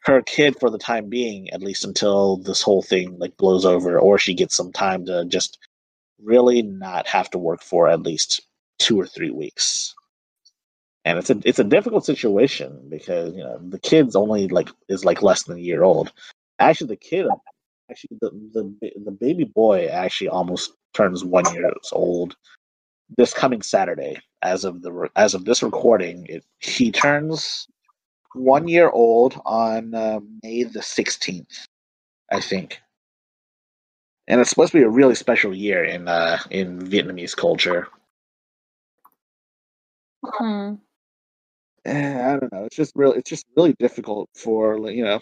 [0.00, 3.98] her kid for the time being, at least until this whole thing like blows over,
[3.98, 5.58] or she gets some time to just
[6.22, 8.42] really not have to work for at least
[8.78, 9.94] two or three weeks.
[11.04, 15.04] And it's a it's a difficult situation because you know the kid's only like is
[15.04, 16.12] like less than a year old.
[16.58, 17.26] Actually, the kid
[17.88, 22.34] actually the the the baby boy actually almost turns one year old
[23.16, 24.18] this coming Saturday.
[24.42, 27.66] As of the as of this recording, it, he turns
[28.34, 31.66] one year old on uh, May the sixteenth,
[32.30, 32.80] I think.
[34.26, 37.88] And it's supposed to be a really special year in uh, in Vietnamese culture.
[40.24, 40.74] Hmm.
[41.84, 42.64] Eh, I don't know.
[42.64, 45.20] It's just really it's just really difficult for you know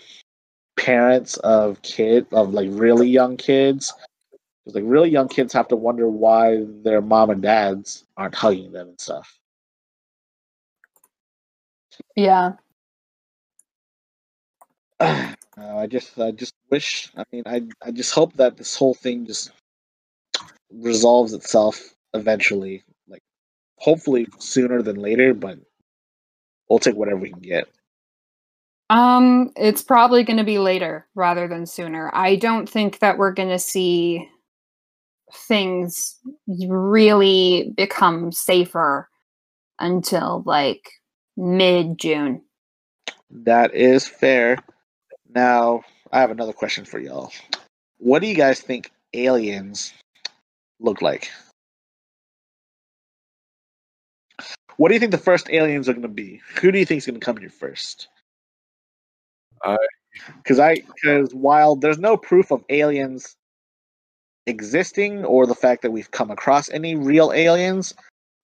[0.77, 3.93] parents of kid of like really young kids.
[4.65, 8.73] 'Cause, like really young kids have to wonder why their mom and dads aren't hugging
[8.73, 9.39] them and stuff.
[12.17, 12.53] Yeah.
[15.59, 18.95] Uh, I just I just wish I mean I I just hope that this whole
[18.95, 19.51] thing just
[20.73, 22.83] resolves itself eventually.
[23.07, 23.21] Like
[23.77, 25.59] hopefully sooner than later, but
[26.71, 27.69] we'll take whatever we can get.
[28.89, 32.11] Um, it's probably going to be later rather than sooner.
[32.15, 34.27] I don't think that we're going to see
[35.35, 36.19] things
[36.69, 39.09] really become safer
[39.79, 40.91] until like
[41.37, 42.43] mid June.
[43.31, 44.59] That is fair.
[45.35, 45.83] Now,
[46.13, 47.33] I have another question for y'all.
[47.99, 49.95] What do you guys think aliens
[50.81, 51.31] look like?
[54.77, 56.41] What do you think the first aliens are going to be?
[56.61, 58.09] Who do you think is going to come here first?
[59.65, 59.77] I-
[60.37, 63.35] because I because while there's no proof of aliens
[64.47, 67.95] existing or the fact that we've come across any real aliens,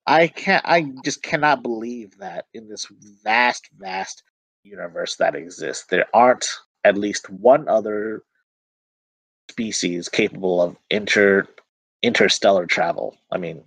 [0.06, 2.86] I can't I just cannot believe that in this
[3.22, 4.22] vast vast
[4.64, 6.46] universe that exists there aren't
[6.84, 8.22] at least one other
[9.50, 11.46] species capable of inter
[12.02, 13.16] interstellar travel.
[13.30, 13.62] I mean,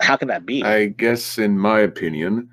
[0.00, 0.62] how can that be?
[0.62, 2.50] I guess, in my opinion,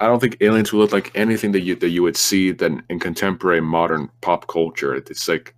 [0.00, 2.82] I don't think aliens will look like anything that you that you would see then
[2.88, 4.94] in contemporary modern pop culture.
[4.94, 5.54] It's like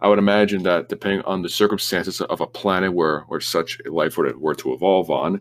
[0.00, 4.16] I would imagine that depending on the circumstances of a planet where where such life
[4.16, 5.40] were to, were to evolve on,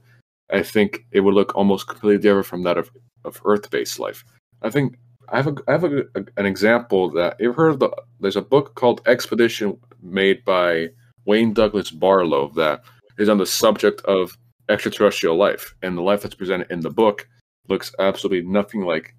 [0.52, 2.90] I think it would look almost completely different from that of,
[3.24, 4.24] of Earth-based life.
[4.64, 4.98] I think
[5.30, 8.36] I have a I have a, a- an example that you've heard of the there's
[8.36, 10.90] a book called Expedition made by
[11.26, 12.82] Wayne Douglas Barlowe that
[13.20, 14.36] is on the subject of
[14.70, 17.28] extraterrestrial life, and the life that's presented in the book
[17.70, 19.14] looks absolutely nothing like,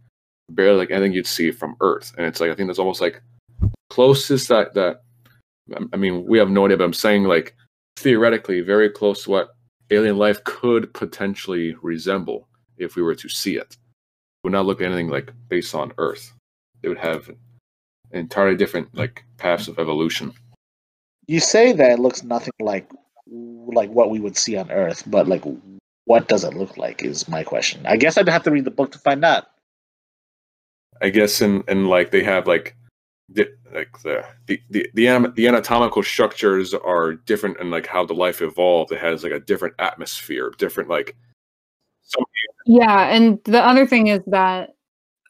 [0.50, 2.12] barely like anything you'd see from Earth.
[2.16, 3.22] And it's like I think that's almost like
[3.88, 5.02] closest that that.
[5.92, 7.54] I mean, we have no idea, but I'm saying like
[7.96, 9.48] theoretically very close to what
[9.90, 13.72] alien life could potentially resemble if we were to see it.
[13.72, 16.32] It would not look anything like based on Earth.
[16.82, 17.30] It would have
[18.12, 20.32] entirely different like paths of evolution.
[21.26, 22.90] You say that it looks nothing like
[23.26, 25.44] like what we would see on Earth, but like
[26.04, 27.84] what does it look like is my question.
[27.84, 29.48] I guess I'd have to read the book to find out.
[31.02, 32.74] I guess in and like they have like
[33.28, 38.14] the, like the the the the, the anatomical structures are different and like how the
[38.14, 38.92] life evolved.
[38.92, 41.14] It has like a different atmosphere, different like.
[42.02, 42.24] Some...
[42.64, 44.70] Yeah, and the other thing is that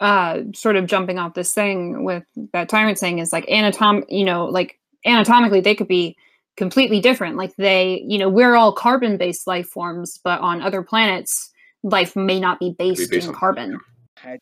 [0.00, 4.24] uh sort of jumping off this thing with that tyrant saying is like anatom you
[4.24, 6.16] know like anatomically they could be
[6.56, 10.84] completely different like they you know we're all carbon based life forms but on other
[10.84, 11.50] planets
[11.82, 13.76] life may not be based, be based in carbon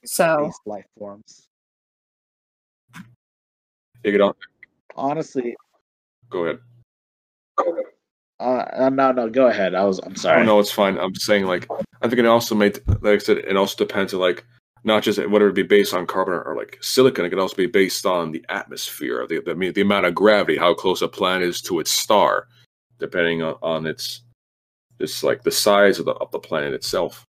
[0.04, 1.45] so life forms
[4.06, 4.32] take it on
[4.96, 5.56] honestly
[6.30, 6.58] go ahead
[8.38, 9.74] uh, no, no, go ahead.
[9.74, 10.42] I was, I'm sorry.
[10.42, 10.98] Oh, no, it's fine.
[10.98, 11.66] I'm saying like,
[12.02, 14.44] I think it also made, like I said, it also depends on like
[14.84, 17.56] not just whether it be based on carbon or, or like silicon, it could also
[17.56, 21.48] be based on the atmosphere, the, the, the amount of gravity, how close a planet
[21.48, 22.46] is to its star,
[22.98, 24.22] depending on, on its
[25.00, 27.24] just like the size of the of the planet itself.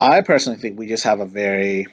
[0.00, 1.86] I personally think we just have a very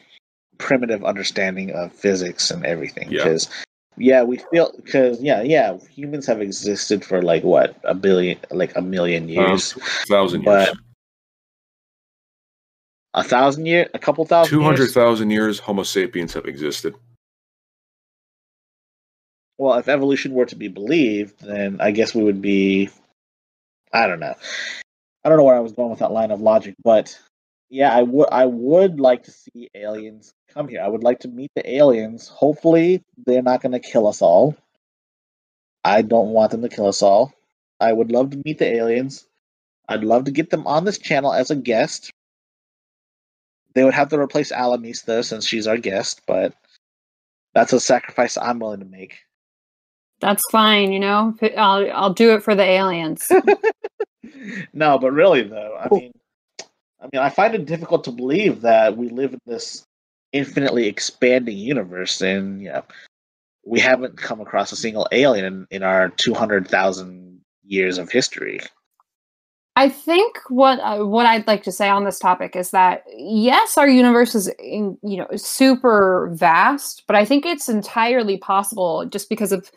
[0.58, 3.50] primitive understanding of physics and everything because
[3.98, 4.20] yeah.
[4.20, 8.76] yeah we feel because yeah yeah humans have existed for like what a billion like
[8.76, 10.70] a million years um, thousand years
[13.14, 14.58] a thousand year, a couple thousand.
[14.58, 16.96] Two hundred thousand years, Homo sapiens have existed.
[19.58, 22.90] Well, if evolution were to be believed, then I guess we would be.
[23.92, 24.34] I don't know.
[25.24, 27.18] I don't know where I was going with that line of logic, but
[27.74, 28.28] yeah, I would.
[28.32, 30.82] I would like to see aliens come here.
[30.82, 32.28] I would like to meet the aliens.
[32.28, 34.56] Hopefully, they're not going to kill us all.
[35.84, 37.34] I don't want them to kill us all.
[37.80, 39.26] I would love to meet the aliens.
[39.90, 42.12] I'd love to get them on this channel as a guest
[43.74, 46.54] they would have to replace Alamis though, since she's our guest, but
[47.54, 49.20] that's a sacrifice I'm willing to make.
[50.20, 51.36] That's fine, you know.
[51.58, 53.32] I'll I'll do it for the aliens.
[54.74, 56.14] no, but really though, I mean,
[57.04, 59.86] I mean, I find it difficult to believe that we live in this
[60.32, 62.84] infinitely expanding universe, and you know,
[63.66, 68.10] we haven't come across a single alien in, in our two hundred thousand years of
[68.10, 68.62] history.
[69.76, 73.78] I think what uh, what I'd like to say on this topic is that yes,
[73.78, 79.28] our universe is in, you know super vast, but I think it's entirely possible just
[79.28, 79.70] because of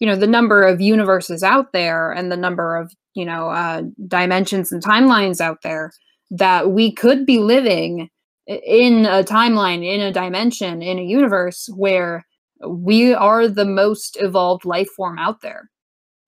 [0.00, 3.82] you know the number of universes out there and the number of you know uh,
[4.08, 5.92] dimensions and timelines out there
[6.32, 8.08] that we could be living
[8.46, 12.26] in a timeline, in a dimension, in a universe where
[12.66, 15.70] we are the most evolved life form out there.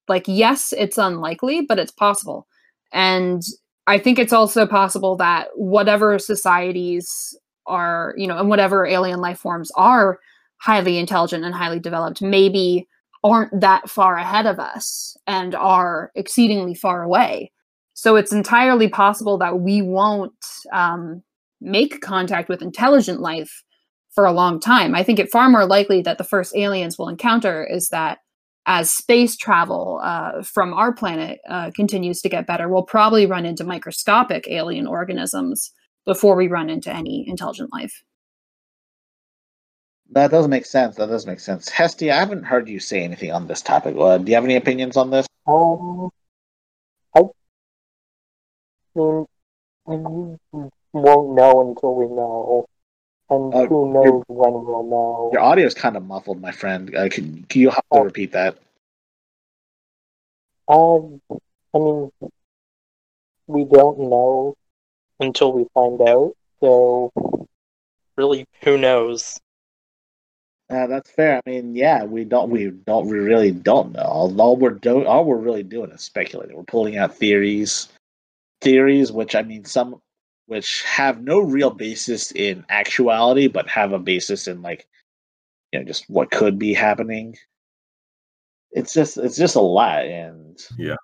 [0.08, 2.46] Like, yes, it's unlikely, but it's possible
[2.94, 3.42] and
[3.86, 7.36] I think it's also possible that whatever societies
[7.66, 10.20] are, you know, and whatever alien life forms are
[10.58, 12.88] highly intelligent and highly developed, maybe
[13.22, 17.50] aren't that far ahead of us and are exceedingly far away.
[17.94, 20.32] So it's entirely possible that we won't
[20.72, 21.22] um,
[21.60, 23.62] make contact with intelligent life
[24.10, 24.94] for a long time.
[24.94, 28.18] I think it far more likely that the first aliens we'll encounter is that
[28.66, 33.44] as space travel uh, from our planet uh, continues to get better, we'll probably run
[33.44, 35.72] into microscopic alien organisms
[36.06, 38.02] before we run into any intelligent life.
[40.10, 40.96] That does make sense.
[40.96, 41.68] That does make sense.
[41.68, 43.96] Hesty, I haven't heard you say anything on this topic.
[43.98, 45.26] Uh, do you have any opinions on this?
[45.46, 46.10] Um,
[47.16, 47.22] I
[48.96, 49.26] mean,
[49.86, 52.66] we won't know until we know.
[53.30, 55.30] And uh, who knows when we'll know.
[55.32, 56.94] Your audio is kind of muffled, my friend.
[56.94, 58.02] Uh, can, can you have to oh.
[58.02, 58.58] repeat that?
[60.68, 61.20] Um,
[61.74, 62.10] I mean,
[63.46, 64.56] we don't know
[65.20, 66.34] until we find out.
[66.60, 67.12] So,
[68.16, 69.38] really, who knows?
[70.70, 71.40] Uh, that's fair.
[71.44, 74.02] I mean, yeah, we don't, we don't, we really don't know.
[74.02, 76.56] All, all we're doing, all we're really doing is speculating.
[76.56, 77.88] We're pulling out theories,
[78.64, 80.00] theories, which I mean, some
[80.46, 84.86] which have no real basis in actuality, but have a basis in like
[85.72, 87.36] you know just what could be happening.
[88.72, 90.96] It's just it's just a lot, and yeah,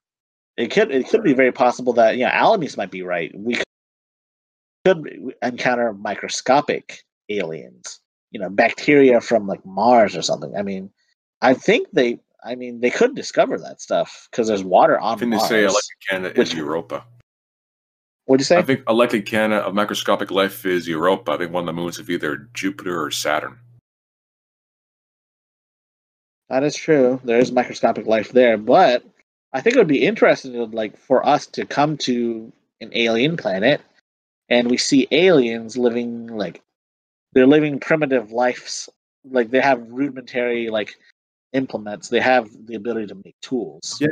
[0.56, 3.30] it could it could be very possible that you know Alamis might be right.
[3.34, 3.58] We
[4.84, 8.00] could encounter microscopic aliens,
[8.30, 10.56] you know, bacteria from like Mars or something.
[10.56, 10.90] I mean,
[11.40, 12.18] I think they.
[12.42, 15.42] I mean, they could discover that stuff because there's water on Mars.
[15.42, 17.04] they say a likely candidate Which- is Europa.
[18.30, 18.58] What'd you say?
[18.58, 21.32] I think a likely candidate of microscopic life is Europa.
[21.32, 23.58] I think one of the moons of either Jupiter or Saturn.
[26.48, 27.20] That is true.
[27.24, 29.04] There is microscopic life there, but
[29.52, 33.80] I think it would be interesting, like, for us to come to an alien planet,
[34.48, 36.62] and we see aliens living like
[37.32, 38.88] they're living primitive lives.
[39.28, 40.94] Like they have rudimentary like
[41.52, 42.06] implements.
[42.08, 43.98] They have the ability to make tools.
[44.00, 44.06] Yeah.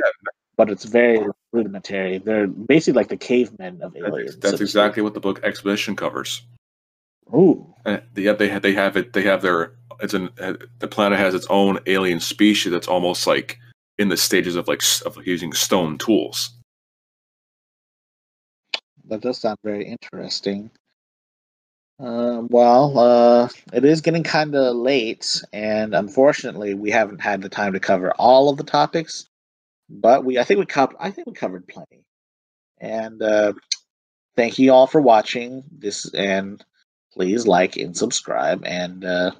[0.59, 2.17] But it's very rudimentary.
[2.17, 4.35] They're basically like the cavemen of aliens.
[4.35, 6.41] That's, that's exactly what the book Expedition covers.
[7.33, 9.13] Ooh, And yeah, they have they have it.
[9.13, 9.71] They have their.
[10.01, 13.57] It's an uh, the planet has its own alien species that's almost like
[13.97, 16.49] in the stages of like of using stone tools.
[19.05, 20.69] that does sound very interesting.
[22.01, 27.49] Uh, well, uh, it is getting kind of late, and unfortunately, we haven't had the
[27.49, 29.28] time to cover all of the topics.
[29.89, 32.03] But we, I think we covered, I think we covered plenty.
[32.79, 33.53] And uh,
[34.37, 36.63] thank you all for watching this, and
[37.13, 39.31] please like and subscribe, and uh,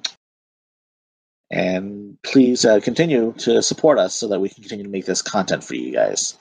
[1.50, 5.22] and please uh, continue to support us so that we can continue to make this
[5.22, 6.36] content for you guys.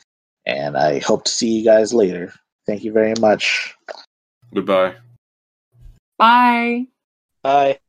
[0.45, 2.33] And I hope to see you guys later.
[2.67, 3.75] Thank you very much.
[4.53, 4.95] Goodbye.
[6.17, 6.87] Bye.
[7.43, 7.79] Bye.